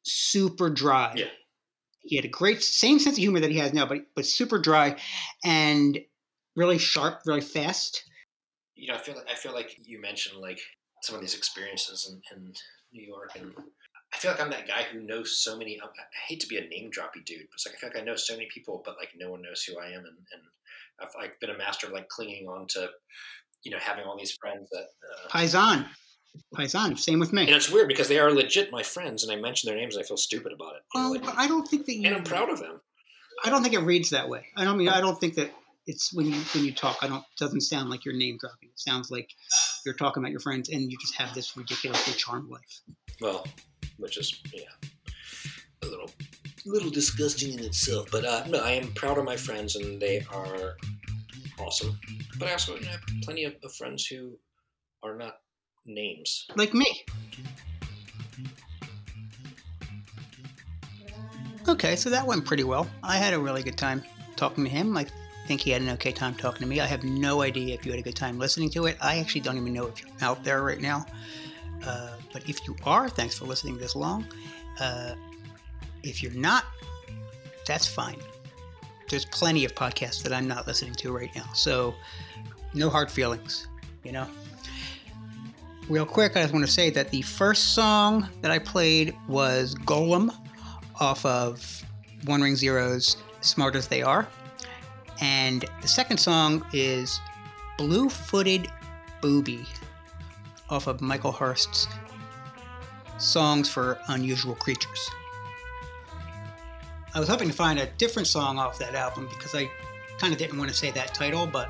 [0.04, 1.14] super dry.
[1.16, 1.26] Yeah.
[2.04, 4.60] He had a great same sense of humor that he has now, but but super
[4.60, 4.98] dry
[5.44, 6.00] and
[6.56, 8.04] really sharp, really fast.
[8.76, 10.60] you know, I feel like I feel like you mentioned like
[11.02, 12.54] some of these experiences in, in
[12.94, 13.54] New York, and
[14.14, 15.80] I feel like I'm that guy who knows so many.
[15.82, 15.90] I I
[16.28, 18.16] hate to be a name droppy dude, but it's like I feel like I know
[18.16, 20.42] so many people, but like no one knows who I am, and, and
[21.00, 22.90] I've like been a master of like clinging on to,
[23.64, 24.88] you know, having all these friends that.
[25.04, 25.88] Uh, Paisan.
[26.56, 27.44] Paisan, same with me.
[27.44, 30.04] and it's weird because they are legit my friends, and I mention their names, and
[30.04, 30.82] I feel stupid about it.
[30.94, 32.82] you know, like- I don't think that you and I'm proud of them.
[33.44, 34.46] I don't think it reads that way.
[34.56, 35.52] I don't mean I don't think that
[35.88, 36.98] it's when you when you talk.
[37.02, 38.70] I don't doesn't sound like you're name dropping.
[38.70, 39.30] It sounds like
[39.86, 42.82] you're talking about your friends and you just have this ridiculously charmed life.
[43.22, 43.46] Well,
[43.98, 44.64] which is yeah,
[45.84, 46.10] a little
[46.66, 48.08] little disgusting in itself.
[48.12, 50.78] But uh, no, I am proud of my friends, and they are
[51.60, 52.00] awesome.
[52.40, 54.38] But I also you know, have plenty of, of friends who
[55.04, 55.40] are not
[55.86, 56.46] names.
[56.56, 57.06] Like me.
[61.68, 62.88] Okay, so that went pretty well.
[63.02, 64.04] I had a really good time
[64.36, 64.96] talking to him.
[64.96, 65.08] I
[65.48, 66.80] think he had an okay time talking to me.
[66.80, 68.98] I have no idea if you had a good time listening to it.
[69.02, 71.06] I actually don't even know if you're out there right now.
[71.86, 74.26] Uh, but if you are, thanks for listening this long.
[74.80, 75.16] Uh,
[76.04, 76.66] if you're not,
[77.66, 78.18] that's fine.
[79.10, 81.46] There's plenty of podcasts that I'm not listening to right now.
[81.54, 81.96] So,
[82.74, 83.68] no hard feelings,
[84.04, 84.28] you know?
[85.88, 89.76] Real quick, I just want to say that the first song that I played was
[89.76, 90.36] Golem
[91.00, 91.86] off of
[92.26, 94.28] One Ring Zero's Smart as They Are.
[95.22, 97.20] And the second song is
[97.78, 98.68] Blue Footed
[99.22, 99.64] Booby
[100.72, 101.88] off of Michael Hearst's
[103.20, 105.10] Songs for Unusual Creatures.
[107.14, 109.70] I was hoping to find a different song off that album because I
[110.18, 111.70] kind of didn't want to say that title, but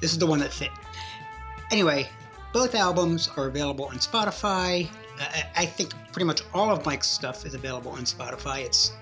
[0.00, 0.70] this is the one that fit.
[1.70, 2.08] Anyway,
[2.52, 4.88] both albums are available on Spotify.
[5.54, 8.64] I, think pretty much all of Mike's stuff is available on Spotify.
[8.64, 8.92] It's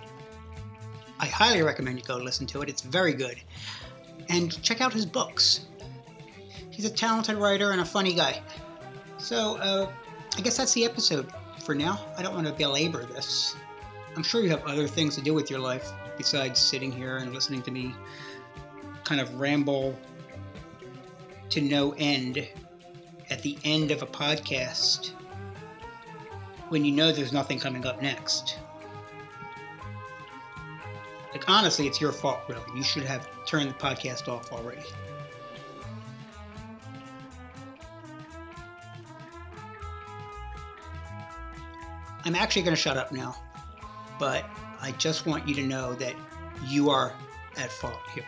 [1.21, 2.69] I highly recommend you go listen to it.
[2.69, 3.37] It's very good.
[4.29, 5.67] And check out his books.
[6.71, 8.41] He's a talented writer and a funny guy.
[9.19, 9.91] So, uh,
[10.37, 11.33] I guess that's the episode
[11.65, 12.01] for now.
[12.17, 13.57] I don't want to belabor this.
[14.17, 17.33] I'm sure you have other things to do with your life besides sitting here and
[17.33, 17.95] listening to me
[19.05, 19.97] kind of ramble
[21.51, 22.47] to no end
[23.31, 25.11] at the end of a podcast
[26.68, 28.59] when you know there's nothing coming up next.
[31.33, 32.62] Like, honestly, it's your fault, really.
[32.74, 34.83] You should have turned the podcast off already.
[42.24, 43.37] I'm actually going to shut up now,
[44.18, 44.45] but
[44.81, 46.14] I just want you to know that
[46.66, 47.12] you are
[47.57, 48.24] at fault here.